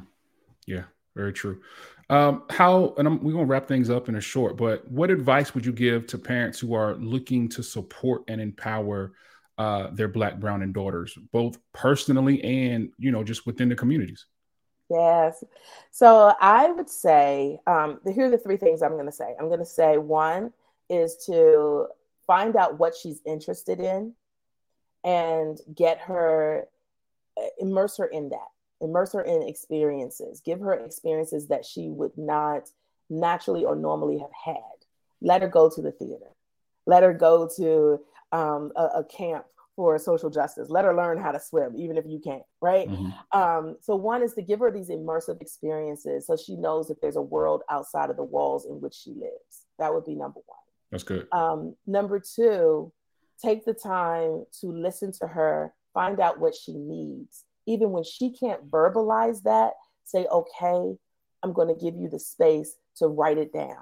Yeah, 0.67 0.85
very 1.17 1.33
true. 1.33 1.61
Um, 2.11 2.45
how 2.51 2.95
and 2.99 3.09
I'm, 3.09 3.23
we're 3.23 3.33
gonna 3.33 3.45
wrap 3.45 3.67
things 3.67 3.91
up 3.91 4.09
in 4.09 4.17
a 4.17 4.21
short, 4.21 4.57
but 4.57 4.89
what 4.91 5.11
advice 5.11 5.55
would 5.55 5.67
you 5.67 5.73
give 5.73 6.07
to 6.09 6.19
parents 6.19 6.59
who 6.59 6.75
are 6.75 6.95
looking 6.95 7.49
to 7.51 7.63
support 7.63 8.23
and 8.29 8.41
empower 8.41 9.13
uh, 9.59 9.89
their 9.93 10.09
black, 10.09 10.41
brown, 10.41 10.63
and 10.63 10.75
daughters, 10.75 11.17
both 11.33 11.59
personally 11.73 12.43
and 12.43 12.91
you 12.99 13.13
know 13.13 13.25
just 13.25 13.47
within 13.47 13.69
the 13.69 13.77
communities? 13.77 14.27
Yes. 14.91 15.43
So 15.91 16.35
I 16.41 16.71
would 16.71 16.91
say 16.91 17.59
um, 17.67 18.01
here 18.13 18.27
are 18.27 18.31
the 18.31 18.39
three 18.39 18.57
things 18.57 18.83
I'm 18.83 18.93
going 18.93 19.07
to 19.07 19.13
say. 19.13 19.35
I'm 19.39 19.49
going 19.49 19.61
to 19.61 19.67
say 19.67 19.97
one 19.97 20.53
is 20.91 21.17
to 21.27 21.87
find 22.27 22.57
out 22.57 22.79
what 22.79 22.95
she's 22.95 23.21
interested 23.25 23.81
in 23.81 24.15
and 25.03 25.59
get 25.75 25.99
her, 26.01 26.69
uh, 27.39 27.47
immerse 27.59 27.97
her 27.99 28.07
in 28.07 28.31
that, 28.31 28.49
immerse 28.81 29.13
her 29.13 29.23
in 29.23 29.43
experiences, 29.43 30.41
give 30.45 30.61
her 30.61 30.75
experiences 30.75 31.49
that 31.49 31.65
she 31.65 31.89
would 31.89 32.17
not 32.17 32.71
naturally 33.09 33.65
or 33.65 33.77
normally 33.77 34.19
have 34.19 34.31
had. 34.45 34.57
Let 35.21 35.43
her 35.43 35.49
go 35.49 35.71
to 35.71 35.83
the 35.83 35.93
theater. 35.93 36.31
Let 36.87 37.03
her 37.03 37.15
go 37.15 37.49
to 37.57 38.01
um, 38.35 38.73
a, 38.77 38.85
a, 38.97 39.05
camp 39.05 39.45
for 39.77 39.97
social 39.99 40.29
justice. 40.29 40.69
Let 40.69 40.85
her 40.85 40.95
learn 40.95 41.19
how 41.19 41.31
to 41.31 41.41
swim, 41.41 41.75
even 41.77 41.97
if 41.97 42.05
you 42.07 42.21
can't, 42.23 42.43
right? 42.61 42.89
Mm-hmm. 42.89 43.39
Um, 43.39 43.77
so, 43.81 43.95
one 43.95 44.23
is 44.23 44.35
to 44.35 44.43
give 44.43 44.59
her 44.59 44.71
these 44.71 44.91
immersive 44.91 45.41
experiences 45.41 46.27
so 46.27 46.37
she 46.37 46.57
knows 46.57 46.89
that 46.89 47.01
there's 47.01 47.17
a 47.17 47.23
world 47.23 47.63
outside 47.71 48.11
of 48.11 48.17
the 48.17 48.25
walls 48.25 48.67
in 48.67 48.81
which 48.81 48.95
she 48.95 49.11
lives. 49.11 49.67
That 49.79 49.95
would 49.95 50.05
be 50.05 50.17
number 50.17 50.41
one. 50.47 50.59
That's 50.91 51.05
good. 51.05 51.29
Um, 51.33 51.77
number 51.87 52.21
two, 52.21 52.93
take 53.43 53.65
the 53.65 53.75
time 53.75 54.45
to 54.61 54.67
listen 54.67 55.13
to 55.21 55.29
her, 55.29 55.73
find 55.93 56.21
out 56.21 56.41
what 56.41 56.55
she 56.55 56.73
needs. 56.73 57.45
Even 57.67 57.91
when 57.91 58.05
she 58.05 58.31
can't 58.31 58.71
verbalize 58.71 59.43
that, 59.45 59.73
say, 60.05 60.27
okay, 60.27 60.97
I'm 61.43 61.53
going 61.53 61.69
to 61.69 61.75
give 61.75 61.95
you 61.95 62.09
the 62.09 62.19
space 62.19 62.75
to 62.97 63.07
write 63.07 63.39
it 63.39 63.53
down. 63.53 63.79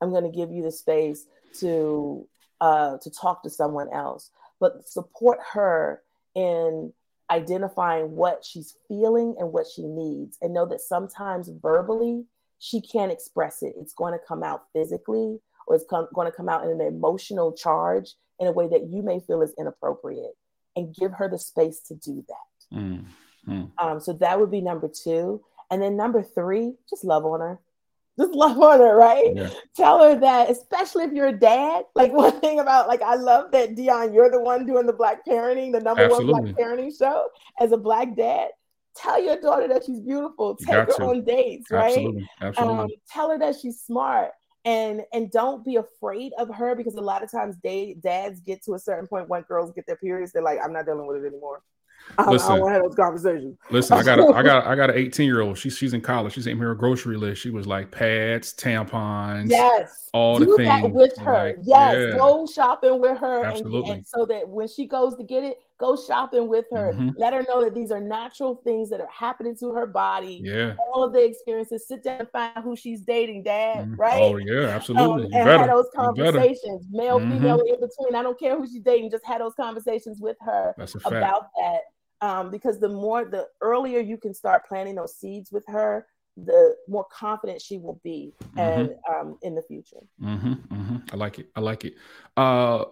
I'm 0.00 0.10
going 0.10 0.24
to 0.24 0.36
give 0.36 0.50
you 0.50 0.62
the 0.62 0.72
space 0.72 1.26
to 1.60 2.26
uh, 2.60 2.98
to 2.98 3.10
talk 3.10 3.42
to 3.42 3.50
someone 3.50 3.88
else, 3.92 4.30
but 4.60 4.88
support 4.88 5.38
her 5.52 6.02
in 6.34 6.92
identifying 7.30 8.16
what 8.16 8.44
she's 8.44 8.76
feeling 8.88 9.36
and 9.38 9.52
what 9.52 9.66
she 9.66 9.82
needs, 9.82 10.36
and 10.42 10.52
know 10.52 10.66
that 10.66 10.80
sometimes 10.80 11.48
verbally 11.62 12.24
she 12.58 12.80
can't 12.80 13.12
express 13.12 13.62
it. 13.62 13.74
It's 13.80 13.94
going 13.94 14.12
to 14.12 14.26
come 14.26 14.42
out 14.42 14.64
physically, 14.72 15.40
or 15.66 15.76
it's 15.76 15.84
com- 15.88 16.08
going 16.14 16.30
to 16.30 16.36
come 16.36 16.48
out 16.48 16.64
in 16.64 16.70
an 16.70 16.80
emotional 16.80 17.52
charge 17.52 18.14
in 18.38 18.46
a 18.46 18.52
way 18.52 18.68
that 18.68 18.88
you 18.88 19.02
may 19.02 19.20
feel 19.20 19.42
is 19.42 19.54
inappropriate, 19.58 20.36
and 20.76 20.94
give 20.94 21.12
her 21.12 21.28
the 21.28 21.38
space 21.38 21.80
to 21.80 21.94
do 21.94 22.24
that. 22.28 22.76
Mm-hmm. 22.76 23.64
Um, 23.78 24.00
so 24.00 24.12
that 24.14 24.38
would 24.38 24.50
be 24.50 24.60
number 24.60 24.88
two. 24.88 25.42
And 25.70 25.80
then 25.80 25.96
number 25.96 26.22
three, 26.22 26.74
just 26.88 27.04
love 27.04 27.24
on 27.24 27.40
her 27.40 27.58
just 28.20 28.34
love 28.34 28.58
on 28.58 28.80
her, 28.80 28.96
right? 28.96 29.34
Yeah. 29.34 29.50
Tell 29.76 30.02
her 30.02 30.18
that, 30.20 30.50
especially 30.50 31.04
if 31.04 31.12
you're 31.12 31.28
a 31.28 31.38
dad. 31.38 31.84
Like 31.94 32.12
one 32.24 32.40
thing 32.40 32.60
about 32.60 32.88
like 32.88 33.02
I 33.02 33.14
love 33.14 33.50
that 33.52 33.74
Dion, 33.74 34.12
you're 34.12 34.30
the 34.30 34.40
one 34.40 34.66
doing 34.66 34.86
the 34.86 34.92
black 34.92 35.24
parenting, 35.26 35.72
the 35.72 35.80
number 35.80 36.02
Absolutely. 36.02 36.32
one 36.32 36.42
black 36.42 36.56
parenting 36.56 36.96
show 36.96 37.28
as 37.58 37.72
a 37.72 37.76
black 37.76 38.16
dad. 38.16 38.50
Tell 38.96 39.22
your 39.22 39.40
daughter 39.40 39.68
that 39.68 39.84
she's 39.84 40.00
beautiful. 40.00 40.56
Take 40.56 40.74
her 40.74 40.84
to. 40.84 41.04
on 41.04 41.24
dates, 41.24 41.70
right? 41.70 41.90
Absolutely. 41.90 42.28
Absolutely. 42.40 42.78
Um, 42.78 42.90
tell 43.08 43.30
her 43.30 43.38
that 43.38 43.56
she's 43.60 43.80
smart 43.80 44.30
and 44.64 45.02
and 45.12 45.30
don't 45.30 45.64
be 45.64 45.76
afraid 45.76 46.32
of 46.38 46.54
her 46.54 46.74
because 46.74 46.94
a 46.94 47.00
lot 47.00 47.22
of 47.22 47.30
times 47.30 47.56
they, 47.62 47.96
dads 48.02 48.40
get 48.40 48.62
to 48.64 48.74
a 48.74 48.78
certain 48.78 49.06
point 49.06 49.28
when 49.28 49.42
girls 49.42 49.72
get 49.72 49.86
their 49.86 49.96
periods, 49.96 50.32
they're 50.32 50.42
like, 50.42 50.58
I'm 50.62 50.72
not 50.72 50.86
dealing 50.86 51.06
with 51.06 51.22
it 51.22 51.26
anymore. 51.26 51.62
I, 52.18 52.30
listen, 52.30 52.52
I 52.52 52.54
don't 52.56 52.60
want 52.60 52.70
to 52.70 52.74
have 52.74 52.82
those 52.82 52.94
conversations. 52.94 53.58
Listen, 53.70 53.98
I 53.98 54.02
got 54.02 54.18
a, 54.18 54.26
I 54.34 54.42
got 54.44 54.66
I 54.66 54.74
got 54.74 54.90
an 54.90 54.96
18 54.96 55.26
year 55.26 55.40
old. 55.40 55.58
She's 55.58 55.76
she's 55.76 55.94
in 55.94 56.00
college. 56.00 56.34
She's 56.34 56.46
in 56.46 56.58
her 56.58 56.74
grocery 56.74 57.16
list. 57.16 57.42
She 57.42 57.50
was 57.50 57.66
like 57.66 57.90
pads, 57.90 58.52
tampons, 58.54 59.50
yes, 59.50 60.10
all 60.12 60.38
Do 60.38 60.46
the 60.46 60.56
things 60.56 60.68
that 60.68 60.90
with 60.90 61.16
her. 61.18 61.32
Like, 61.32 61.58
yes, 61.62 61.94
yeah. 61.94 62.18
go 62.18 62.46
shopping 62.46 63.00
with 63.00 63.18
her, 63.18 63.44
Absolutely. 63.44 63.90
And, 63.90 63.98
and 63.98 64.06
so 64.06 64.26
that 64.26 64.48
when 64.48 64.68
she 64.68 64.86
goes 64.86 65.16
to 65.16 65.24
get 65.24 65.44
it, 65.44 65.58
go 65.78 65.96
shopping 65.96 66.48
with 66.48 66.66
her. 66.72 66.92
Mm-hmm. 66.92 67.10
Let 67.16 67.32
her 67.32 67.44
know 67.48 67.62
that 67.64 67.74
these 67.74 67.90
are 67.90 68.00
natural 68.00 68.60
things 68.64 68.90
that 68.90 69.00
are 69.00 69.08
happening 69.12 69.56
to 69.58 69.72
her 69.72 69.86
body. 69.86 70.40
Yeah, 70.42 70.74
all 70.92 71.04
of 71.04 71.12
the 71.12 71.24
experiences. 71.24 71.86
Sit 71.86 72.04
down 72.04 72.20
and 72.20 72.30
find 72.30 72.52
who 72.62 72.76
she's 72.76 73.02
dating, 73.02 73.44
Dad. 73.44 73.86
Mm-hmm. 73.86 74.00
Right? 74.00 74.22
Oh 74.22 74.36
yeah, 74.36 74.68
absolutely. 74.68 75.26
Um, 75.26 75.32
and 75.32 75.44
better. 75.44 75.58
have 75.58 75.68
those 75.68 75.88
conversations, 75.94 76.86
male, 76.90 77.18
mm-hmm. 77.18 77.32
female, 77.32 77.60
in 77.60 77.80
between. 77.80 78.14
I 78.14 78.22
don't 78.22 78.38
care 78.38 78.56
who 78.56 78.66
she's 78.66 78.82
dating. 78.82 79.10
Just 79.10 79.24
have 79.26 79.40
those 79.40 79.54
conversations 79.54 80.20
with 80.20 80.36
her 80.40 80.74
about 81.04 81.50
that 81.58 81.80
um, 82.20 82.50
because 82.50 82.78
the 82.78 82.88
more 82.88 83.24
the 83.24 83.46
earlier 83.60 84.00
you 84.00 84.16
can 84.16 84.34
start 84.34 84.66
planting 84.66 84.94
those 84.96 85.16
seeds 85.16 85.50
with 85.50 85.64
her 85.68 86.06
the 86.36 86.76
more 86.88 87.06
confident 87.12 87.60
she 87.60 87.78
will 87.78 88.00
be 88.02 88.32
mm-hmm. 88.42 88.58
and 88.58 88.94
um, 89.08 89.38
in 89.42 89.54
the 89.54 89.62
future. 89.62 90.00
Mm-hmm, 90.22 90.52
mm-hmm. 90.52 90.96
I 91.12 91.16
like 91.16 91.38
it. 91.38 91.48
I 91.54 91.60
like 91.60 91.84
it. 91.84 91.94
Uh, 92.36 92.84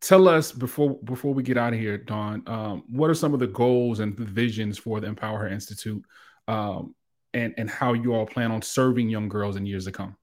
tell 0.00 0.28
us 0.28 0.52
before 0.52 0.98
before 1.04 1.34
we 1.34 1.42
get 1.42 1.56
out 1.56 1.72
of 1.72 1.78
here, 1.78 1.98
Dawn. 1.98 2.42
Um, 2.46 2.84
what 2.88 3.10
are 3.10 3.14
some 3.14 3.34
of 3.34 3.40
the 3.40 3.46
goals 3.46 4.00
and 4.00 4.16
the 4.16 4.24
visions 4.24 4.78
for 4.78 5.00
the 5.00 5.08
EmpowHer 5.08 5.50
Institute, 5.50 6.04
um, 6.48 6.94
and 7.34 7.54
and 7.56 7.68
how 7.68 7.92
you 7.92 8.14
all 8.14 8.26
plan 8.26 8.50
on 8.50 8.62
serving 8.62 9.08
young 9.08 9.28
girls 9.28 9.56
in 9.56 9.66
years 9.66 9.84
to 9.86 9.92
come? 9.92 10.16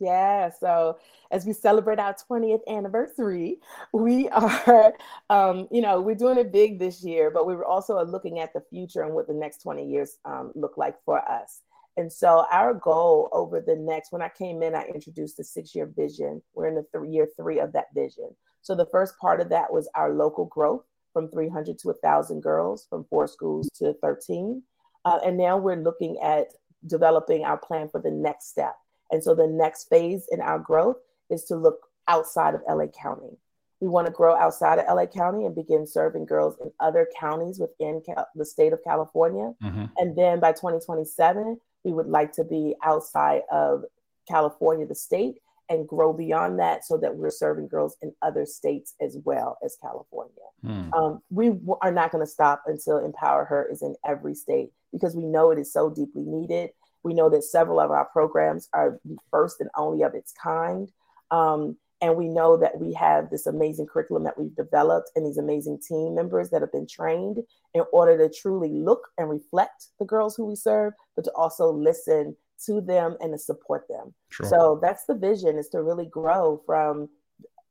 Yeah. 0.00 0.50
So 0.50 0.98
as 1.30 1.46
we 1.46 1.52
celebrate 1.52 1.98
our 1.98 2.14
20th 2.14 2.66
anniversary, 2.68 3.58
we 3.92 4.28
are, 4.30 4.92
um, 5.30 5.68
you 5.70 5.80
know, 5.80 6.00
we're 6.00 6.14
doing 6.14 6.38
it 6.38 6.52
big 6.52 6.78
this 6.78 7.02
year, 7.02 7.30
but 7.30 7.46
we 7.46 7.54
were 7.54 7.64
also 7.64 8.04
looking 8.04 8.40
at 8.40 8.52
the 8.52 8.62
future 8.70 9.02
and 9.02 9.14
what 9.14 9.28
the 9.28 9.34
next 9.34 9.62
20 9.62 9.86
years 9.86 10.18
um, 10.24 10.52
look 10.54 10.76
like 10.76 10.96
for 11.04 11.20
us. 11.28 11.60
And 11.96 12.12
so 12.12 12.44
our 12.50 12.74
goal 12.74 13.28
over 13.32 13.60
the 13.60 13.76
next, 13.76 14.10
when 14.10 14.22
I 14.22 14.28
came 14.28 14.62
in, 14.62 14.74
I 14.74 14.84
introduced 14.92 15.36
the 15.36 15.44
six-year 15.44 15.92
vision. 15.96 16.42
We're 16.54 16.66
in 16.66 16.74
the 16.74 16.86
three, 16.92 17.10
year 17.10 17.28
three 17.36 17.60
of 17.60 17.72
that 17.72 17.94
vision. 17.94 18.34
So 18.62 18.74
the 18.74 18.88
first 18.90 19.16
part 19.18 19.40
of 19.40 19.48
that 19.50 19.72
was 19.72 19.88
our 19.94 20.12
local 20.12 20.46
growth 20.46 20.82
from 21.12 21.30
300 21.30 21.78
to 21.78 21.88
1,000 21.88 22.42
girls, 22.42 22.86
from 22.90 23.04
four 23.04 23.28
schools 23.28 23.70
to 23.76 23.94
13. 24.02 24.62
Uh, 25.04 25.20
and 25.24 25.36
now 25.36 25.56
we're 25.56 25.76
looking 25.76 26.18
at 26.20 26.48
developing 26.86 27.44
our 27.44 27.56
plan 27.56 27.88
for 27.88 28.00
the 28.00 28.10
next 28.10 28.50
step. 28.50 28.74
And 29.14 29.22
so 29.22 29.32
the 29.32 29.46
next 29.46 29.88
phase 29.88 30.26
in 30.32 30.40
our 30.40 30.58
growth 30.58 30.96
is 31.30 31.44
to 31.44 31.54
look 31.54 31.86
outside 32.08 32.56
of 32.56 32.62
LA 32.68 32.86
County. 32.88 33.38
We 33.78 33.86
want 33.86 34.08
to 34.08 34.12
grow 34.12 34.34
outside 34.34 34.80
of 34.80 34.86
LA 34.92 35.06
County 35.06 35.44
and 35.44 35.54
begin 35.54 35.86
serving 35.86 36.26
girls 36.26 36.56
in 36.60 36.72
other 36.80 37.06
counties 37.16 37.60
within 37.60 38.02
the 38.34 38.44
state 38.44 38.72
of 38.72 38.82
California. 38.82 39.54
Mm-hmm. 39.62 39.84
And 39.98 40.18
then 40.18 40.40
by 40.40 40.50
2027, 40.50 41.60
we 41.84 41.92
would 41.92 42.08
like 42.08 42.32
to 42.32 42.42
be 42.42 42.74
outside 42.82 43.42
of 43.52 43.84
California, 44.26 44.84
the 44.84 44.96
state, 44.96 45.36
and 45.68 45.86
grow 45.86 46.12
beyond 46.12 46.58
that 46.58 46.84
so 46.84 46.96
that 46.96 47.14
we're 47.14 47.30
serving 47.30 47.68
girls 47.68 47.96
in 48.02 48.12
other 48.20 48.44
states 48.44 48.94
as 49.00 49.16
well 49.24 49.58
as 49.64 49.78
California. 49.80 50.34
Mm. 50.66 50.92
Um, 50.92 51.22
we 51.30 51.50
w- 51.50 51.76
are 51.80 51.92
not 51.92 52.10
going 52.10 52.24
to 52.24 52.30
stop 52.30 52.64
until 52.66 53.00
EmpowHer 53.00 53.70
is 53.70 53.80
in 53.80 53.94
every 54.04 54.34
state 54.34 54.72
because 54.92 55.14
we 55.14 55.24
know 55.24 55.52
it 55.52 55.58
is 55.60 55.72
so 55.72 55.88
deeply 55.88 56.24
needed. 56.24 56.70
We 57.04 57.14
know 57.14 57.30
that 57.30 57.44
several 57.44 57.80
of 57.80 57.90
our 57.90 58.06
programs 58.06 58.68
are 58.72 58.98
the 59.04 59.16
first 59.30 59.60
and 59.60 59.70
only 59.76 60.02
of 60.02 60.14
its 60.14 60.32
kind. 60.32 60.90
Um, 61.30 61.76
and 62.00 62.16
we 62.16 62.28
know 62.28 62.56
that 62.56 62.78
we 62.78 62.92
have 62.94 63.30
this 63.30 63.46
amazing 63.46 63.86
curriculum 63.86 64.24
that 64.24 64.38
we've 64.38 64.54
developed 64.54 65.10
and 65.16 65.24
these 65.24 65.38
amazing 65.38 65.80
team 65.86 66.14
members 66.14 66.50
that 66.50 66.60
have 66.60 66.72
been 66.72 66.86
trained 66.86 67.38
in 67.72 67.82
order 67.92 68.18
to 68.18 68.34
truly 68.34 68.70
look 68.70 69.08
and 69.16 69.30
reflect 69.30 69.86
the 69.98 70.04
girls 70.04 70.36
who 70.36 70.44
we 70.44 70.56
serve, 70.56 70.92
but 71.16 71.24
to 71.24 71.32
also 71.32 71.72
listen 71.72 72.36
to 72.66 72.80
them 72.80 73.16
and 73.20 73.32
to 73.32 73.38
support 73.38 73.86
them. 73.88 74.12
Sure. 74.28 74.46
So 74.46 74.78
that's 74.82 75.06
the 75.06 75.14
vision 75.14 75.56
is 75.56 75.68
to 75.70 75.82
really 75.82 76.06
grow 76.06 76.60
from 76.66 77.08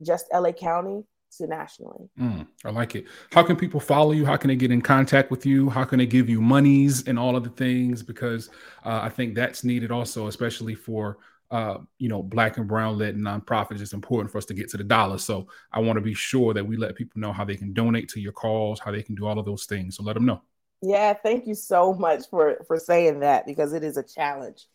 just 0.02 0.26
LA 0.34 0.52
County 0.52 1.04
to 1.38 1.48
nationally. 1.48 2.10
Mm, 2.20 2.48
I 2.66 2.70
like 2.70 2.96
it. 2.96 3.06
How 3.32 3.44
can 3.44 3.56
people 3.56 3.80
follow 3.80 4.12
you? 4.12 4.26
How 4.26 4.38
can 4.38 4.50
they 4.50 4.56
get 4.56 4.72
in 4.72 4.82
contact 4.82 5.32
with 5.32 5.46
you? 5.46 5.70
How 5.70 5.84
can 5.84 6.00
they 6.00 6.06
give 6.06 6.30
you 6.30 6.42
monies 6.42 7.08
and 7.08 7.18
all 7.18 7.36
of 7.36 7.44
the 7.44 7.50
things? 7.50 8.04
Because 8.04 8.50
uh, 8.86 9.00
I 9.02 9.10
think 9.10 9.36
that's 9.36 9.64
needed 9.64 9.92
also, 9.92 10.28
especially 10.28 10.76
for 10.76 11.18
uh, 11.52 11.78
you 12.00 12.10
know, 12.10 12.24
black 12.24 12.58
and 12.58 12.68
brown 12.68 12.98
led 12.98 13.16
nonprofits, 13.16 13.80
it's 13.80 13.94
important 13.94 14.32
for 14.32 14.40
us 14.40 14.46
to 14.46 14.56
get 14.56 14.70
to 14.70 14.78
the 14.78 14.84
dollar. 14.84 15.20
So 15.20 15.48
I 15.72 15.80
want 15.82 15.98
to 15.98 16.02
be 16.02 16.16
sure 16.16 16.52
that 16.52 16.66
we 16.66 16.78
let 16.78 16.96
people 16.96 17.22
know 17.22 17.32
how 17.32 17.46
they 17.46 17.56
can 17.56 17.74
donate 17.74 18.10
to 18.10 18.20
your 18.20 18.32
cause, 18.32 18.80
how 18.80 18.92
they 18.92 19.04
can 19.04 19.14
do 19.14 19.28
all 19.28 19.38
of 19.38 19.46
those 19.46 19.66
things. 19.66 19.96
So 19.96 20.04
let 20.04 20.14
them 20.14 20.26
know. 20.26 20.42
Yeah, 20.82 21.14
thank 21.14 21.46
you 21.46 21.54
so 21.54 21.94
much 21.94 22.24
for 22.30 22.58
for 22.68 22.78
saying 22.78 23.20
that 23.20 23.46
because 23.46 23.74
it 23.74 23.84
is 23.84 23.98
a 23.98 24.04
challenge 24.04 24.66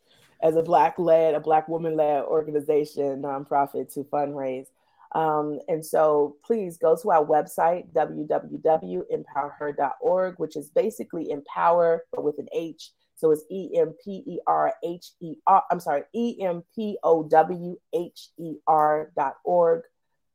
as 0.41 0.57
a 0.57 0.63
black 0.63 0.99
led, 0.99 1.35
a 1.35 1.41
black 1.41 1.69
woman 1.69 1.97
led 1.97 2.23
organization, 2.23 3.23
nonprofit 3.23 3.93
to 3.95 4.05
fundraise. 4.05 4.67
Um, 5.13 5.61
and 5.69 5.85
so 5.85 6.37
please 6.45 6.77
go 6.77 6.97
to 7.01 7.11
our 7.11 7.25
website, 7.25 7.93
www.empowher.org, 7.93 10.35
which 10.39 10.57
is 10.57 10.71
basically 10.71 11.31
empower, 11.31 12.05
but 12.13 12.25
with 12.25 12.39
an 12.39 12.49
H, 12.53 12.91
so 13.19 13.33
it's 13.33 13.43
E 13.51 13.77
M 13.77 13.95
P 14.05 14.23
E 14.27 14.39
R 14.47 14.73
H 14.85 15.11
E 15.21 15.35
R. 15.47 15.63
I'm 15.71 15.81
sorry, 15.81 16.05
E 16.15 16.41
M 16.41 16.63
P 16.75 16.97
O 17.03 17.25
W 17.25 17.77
H 17.93 18.29
E 18.39 18.55
R 18.67 19.11
dot 19.17 19.39
org. 19.45 19.83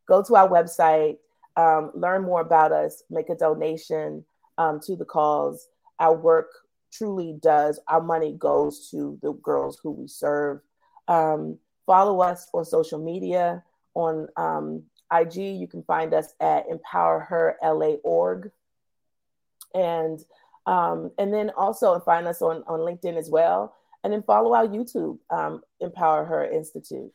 Go 0.06 0.22
to 0.22 0.36
our 0.36 0.50
website, 0.50 1.18
um, 1.56 1.92
learn 1.96 2.24
more 2.24 2.42
about 2.42 2.74
us, 2.74 3.04
make 3.10 3.30
a 3.30 3.36
donation 3.36 4.26
um, 4.58 4.82
to 4.82 4.98
the 4.98 5.06
cause. 5.06 5.70
Our 6.00 6.14
work 6.14 6.50
truly 6.92 7.40
does, 7.42 7.80
our 7.88 8.02
money 8.02 8.34
goes 8.34 8.90
to 8.92 9.18
the 9.22 9.32
girls 9.32 9.80
who 9.82 9.92
we 9.92 10.10
serve. 10.10 10.60
Um, 11.08 11.58
follow 11.86 12.22
us 12.22 12.50
on 12.54 12.66
social 12.66 13.00
media. 13.00 13.64
On 13.96 14.28
um, 14.38 14.84
IG, 15.12 15.36
you 15.36 15.68
can 15.68 15.84
find 15.84 16.14
us 16.14 16.34
at 16.40 16.66
EmpowHer 16.70 17.56
LA 17.64 17.96
org. 18.04 18.52
And 19.74 20.20
um, 20.66 21.12
and 21.18 21.34
then 21.34 21.52
also 21.58 22.00
find 22.00 22.26
us 22.28 22.42
on, 22.42 22.64
on 22.68 22.80
LinkedIn 22.80 23.18
as 23.18 23.30
well. 23.30 23.76
And 24.04 24.14
then 24.14 24.24
follow 24.24 24.54
our 24.54 24.68
YouTube, 24.68 25.18
um, 25.30 25.62
EmpowHer 25.82 26.54
Institute. 26.54 27.14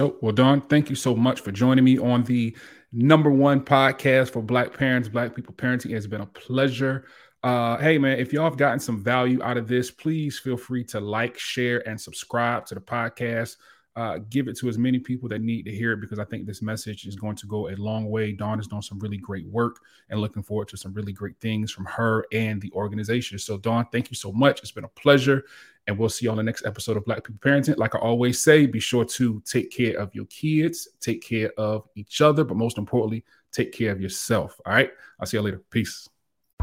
Oh, 0.00 0.16
well, 0.22 0.32
Dawn, 0.32 0.62
thank 0.62 0.88
you 0.88 0.96
so 0.96 1.14
much 1.14 1.40
for 1.40 1.52
joining 1.52 1.84
me 1.84 1.98
on 1.98 2.24
the 2.24 2.56
number 2.92 3.30
one 3.30 3.60
podcast 3.60 4.30
for 4.30 4.40
Black 4.40 4.76
parents, 4.76 5.08
Black 5.08 5.34
people 5.34 5.54
parenting. 5.54 5.94
It's 5.94 6.06
been 6.06 6.22
a 6.22 6.26
pleasure. 6.26 7.06
Uh, 7.42 7.76
hey, 7.78 7.98
man, 7.98 8.18
if 8.18 8.32
y'all 8.32 8.44
have 8.44 8.56
gotten 8.56 8.78
some 8.78 9.02
value 9.02 9.42
out 9.42 9.56
of 9.56 9.68
this, 9.68 9.90
please 9.90 10.38
feel 10.38 10.56
free 10.56 10.84
to 10.84 11.00
like, 11.00 11.38
share, 11.38 11.86
and 11.86 12.00
subscribe 12.00 12.64
to 12.66 12.74
the 12.74 12.80
podcast 12.80 13.56
uh, 13.94 14.18
give 14.30 14.48
it 14.48 14.56
to 14.58 14.68
as 14.68 14.78
many 14.78 14.98
people 14.98 15.28
that 15.28 15.42
need 15.42 15.64
to 15.64 15.70
hear 15.70 15.92
it 15.92 16.00
because 16.00 16.18
I 16.18 16.24
think 16.24 16.46
this 16.46 16.62
message 16.62 17.06
is 17.06 17.14
going 17.14 17.36
to 17.36 17.46
go 17.46 17.68
a 17.68 17.76
long 17.76 18.08
way. 18.08 18.32
Dawn 18.32 18.58
is 18.58 18.66
doing 18.66 18.82
some 18.82 18.98
really 18.98 19.18
great 19.18 19.46
work 19.46 19.80
and 20.08 20.20
looking 20.20 20.42
forward 20.42 20.68
to 20.68 20.76
some 20.76 20.94
really 20.94 21.12
great 21.12 21.38
things 21.40 21.70
from 21.70 21.84
her 21.84 22.24
and 22.32 22.60
the 22.60 22.72
organization. 22.72 23.38
So, 23.38 23.58
Dawn, 23.58 23.86
thank 23.92 24.10
you 24.10 24.16
so 24.16 24.32
much. 24.32 24.60
It's 24.60 24.72
been 24.72 24.84
a 24.84 24.88
pleasure. 24.88 25.44
And 25.86 25.98
we'll 25.98 26.08
see 26.08 26.26
you 26.26 26.30
on 26.30 26.36
the 26.36 26.42
next 26.44 26.64
episode 26.64 26.96
of 26.96 27.04
Black 27.04 27.24
People 27.24 27.40
Parenting. 27.40 27.76
Like 27.76 27.94
I 27.94 27.98
always 27.98 28.40
say, 28.40 28.66
be 28.66 28.80
sure 28.80 29.04
to 29.04 29.42
take 29.44 29.70
care 29.70 29.98
of 29.98 30.14
your 30.14 30.26
kids, 30.26 30.88
take 31.00 31.22
care 31.22 31.50
of 31.58 31.88
each 31.96 32.20
other, 32.20 32.44
but 32.44 32.56
most 32.56 32.78
importantly, 32.78 33.24
take 33.50 33.72
care 33.72 33.90
of 33.90 34.00
yourself. 34.00 34.58
All 34.64 34.72
right. 34.72 34.90
I'll 35.18 35.26
see 35.26 35.36
you 35.36 35.42
later. 35.42 35.60
Peace. 35.70 36.08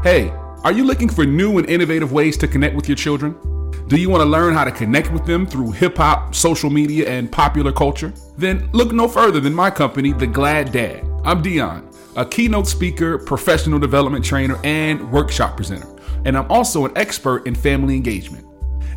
Hey, 0.02 0.30
are 0.64 0.72
you 0.72 0.84
looking 0.84 1.10
for 1.10 1.26
new 1.26 1.58
and 1.58 1.68
innovative 1.68 2.12
ways 2.12 2.38
to 2.38 2.48
connect 2.48 2.74
with 2.74 2.88
your 2.88 2.96
children? 2.96 3.59
Do 3.90 3.96
you 3.96 4.08
want 4.08 4.20
to 4.20 4.24
learn 4.24 4.54
how 4.54 4.62
to 4.62 4.70
connect 4.70 5.10
with 5.10 5.26
them 5.26 5.44
through 5.44 5.72
hip 5.72 5.96
hop, 5.96 6.32
social 6.32 6.70
media, 6.70 7.10
and 7.10 7.30
popular 7.30 7.72
culture? 7.72 8.12
Then 8.38 8.70
look 8.70 8.92
no 8.92 9.08
further 9.08 9.40
than 9.40 9.52
my 9.52 9.68
company, 9.68 10.12
The 10.12 10.28
Glad 10.28 10.70
Dad. 10.70 11.04
I'm 11.24 11.42
Dion, 11.42 11.90
a 12.14 12.24
keynote 12.24 12.68
speaker, 12.68 13.18
professional 13.18 13.80
development 13.80 14.24
trainer, 14.24 14.60
and 14.62 15.10
workshop 15.10 15.56
presenter. 15.56 15.88
And 16.24 16.38
I'm 16.38 16.48
also 16.52 16.84
an 16.84 16.92
expert 16.94 17.48
in 17.48 17.56
family 17.56 17.96
engagement. 17.96 18.46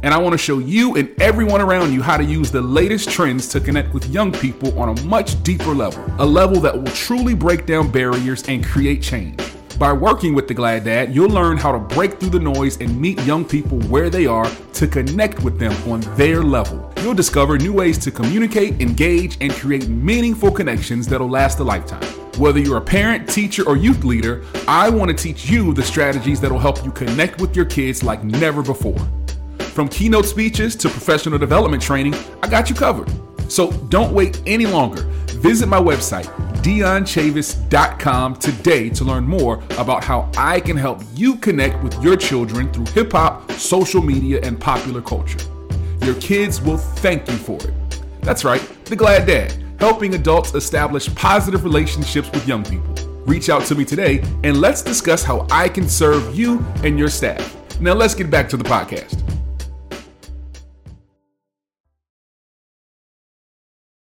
And 0.04 0.14
I 0.14 0.20
want 0.20 0.34
to 0.34 0.38
show 0.38 0.60
you 0.60 0.96
and 0.96 1.20
everyone 1.20 1.62
around 1.62 1.92
you 1.92 2.04
how 2.04 2.18
to 2.18 2.24
use 2.24 2.52
the 2.52 2.62
latest 2.62 3.10
trends 3.10 3.48
to 3.48 3.60
connect 3.60 3.96
with 3.96 4.06
young 4.10 4.32
people 4.32 4.80
on 4.80 4.96
a 4.96 5.04
much 5.06 5.42
deeper 5.42 5.74
level, 5.74 6.06
a 6.20 6.26
level 6.26 6.60
that 6.60 6.78
will 6.78 6.92
truly 6.92 7.34
break 7.34 7.66
down 7.66 7.90
barriers 7.92 8.44
and 8.48 8.64
create 8.64 9.02
change. 9.02 9.42
By 9.80 9.92
working 9.92 10.36
with 10.36 10.48
the 10.48 10.54
Glad 10.54 10.84
Dad, 10.84 11.16
you'll 11.16 11.30
learn 11.30 11.58
how 11.58 11.72
to 11.72 11.80
break 11.80 12.20
through 12.20 12.30
the 12.30 12.40
noise 12.40 12.80
and 12.80 13.00
meet 13.00 13.20
young 13.24 13.44
people 13.44 13.80
where 13.82 14.10
they 14.10 14.28
are 14.28 14.50
to 14.74 14.88
connect 14.88 15.44
with 15.44 15.58
them 15.58 15.74
on 15.92 16.02
their 16.16 16.44
level. 16.44 16.94
You'll 17.02 17.16
discover 17.16 17.58
new 17.58 17.74
ways 17.74 17.98
to 18.00 18.12
communicate, 18.12 18.80
engage, 18.82 19.38
and 19.42 19.52
create 19.52 19.88
meaningful 19.88 20.52
connections 20.52 21.08
that'll 21.08 21.30
last 21.30 21.60
a 21.60 21.64
lifetime. 21.64 22.04
Whether 22.38 22.60
you're 22.60 22.78
a 22.78 22.82
parent, 22.82 23.28
teacher, 23.28 23.68
or 23.68 23.76
youth 23.76 24.04
leader, 24.04 24.44
I 24.68 24.90
want 24.90 25.10
to 25.10 25.18
teach 25.18 25.50
you 25.50 25.74
the 25.74 25.84
strategies 25.84 26.40
that'll 26.40 26.60
help 26.60 26.86
you 26.86 26.92
connect 26.92 27.42
with 27.42 27.56
your 27.56 27.66
kids 27.66 28.04
like 28.04 28.24
never 28.24 28.62
before. 28.62 29.00
From 29.58 29.90
keynote 29.90 30.26
speeches 30.26 30.76
to 30.78 30.90
professional 30.90 31.40
development 31.40 31.82
training, 31.82 32.14
I 32.44 32.48
got 32.48 32.70
you 32.70 32.76
covered. 32.76 33.12
So 33.52 33.72
don't 33.90 34.14
wait 34.14 34.40
any 34.46 34.68
longer. 34.68 35.02
Visit 35.42 35.68
my 35.68 35.80
website, 35.80 36.28
DionChavis.com 36.64 38.36
today 38.38 38.90
to 38.90 39.04
learn 39.04 39.26
more 39.26 39.62
about 39.78 40.04
how 40.04 40.32
I 40.38 40.62
can 40.62 40.78
help 40.78 41.02
you 41.14 41.36
connect 41.36 41.84
with 41.84 42.02
your 42.02 42.16
children 42.16 42.72
through 42.72 42.86
hip 42.94 43.12
hop, 43.12 43.52
social 43.52 44.02
media, 44.02 44.40
and 44.44 44.60
popular 44.60 45.02
culture. 45.02 45.40
Your 46.04 46.16
kids 46.16 46.62
will 46.62 46.78
thank 46.78 47.30
you 47.30 47.36
for 47.36 47.58
it. 47.58 47.74
That's 48.22 48.46
right, 48.46 48.62
The 48.86 48.96
Glad 48.96 49.28
Dad, 49.28 49.54
helping 49.80 50.16
adults 50.16 50.54
establish 50.54 51.14
positive 51.16 51.66
relationships 51.66 52.32
with 52.32 52.48
young 52.48 52.64
people. 52.64 52.94
Reach 53.26 53.50
out 53.50 53.66
to 53.66 53.76
me 53.76 53.84
today 53.84 54.24
and 54.44 54.60
let's 54.60 54.82
discuss 54.82 55.24
how 55.24 55.46
I 55.52 55.68
can 55.68 55.88
serve 55.90 56.38
you 56.38 56.66
and 56.84 56.98
your 56.98 57.10
staff. 57.10 57.58
Now 57.82 57.94
let's 57.94 58.16
get 58.16 58.30
back 58.32 58.48
to 58.50 58.58
the 58.58 58.64
podcast. 58.64 59.23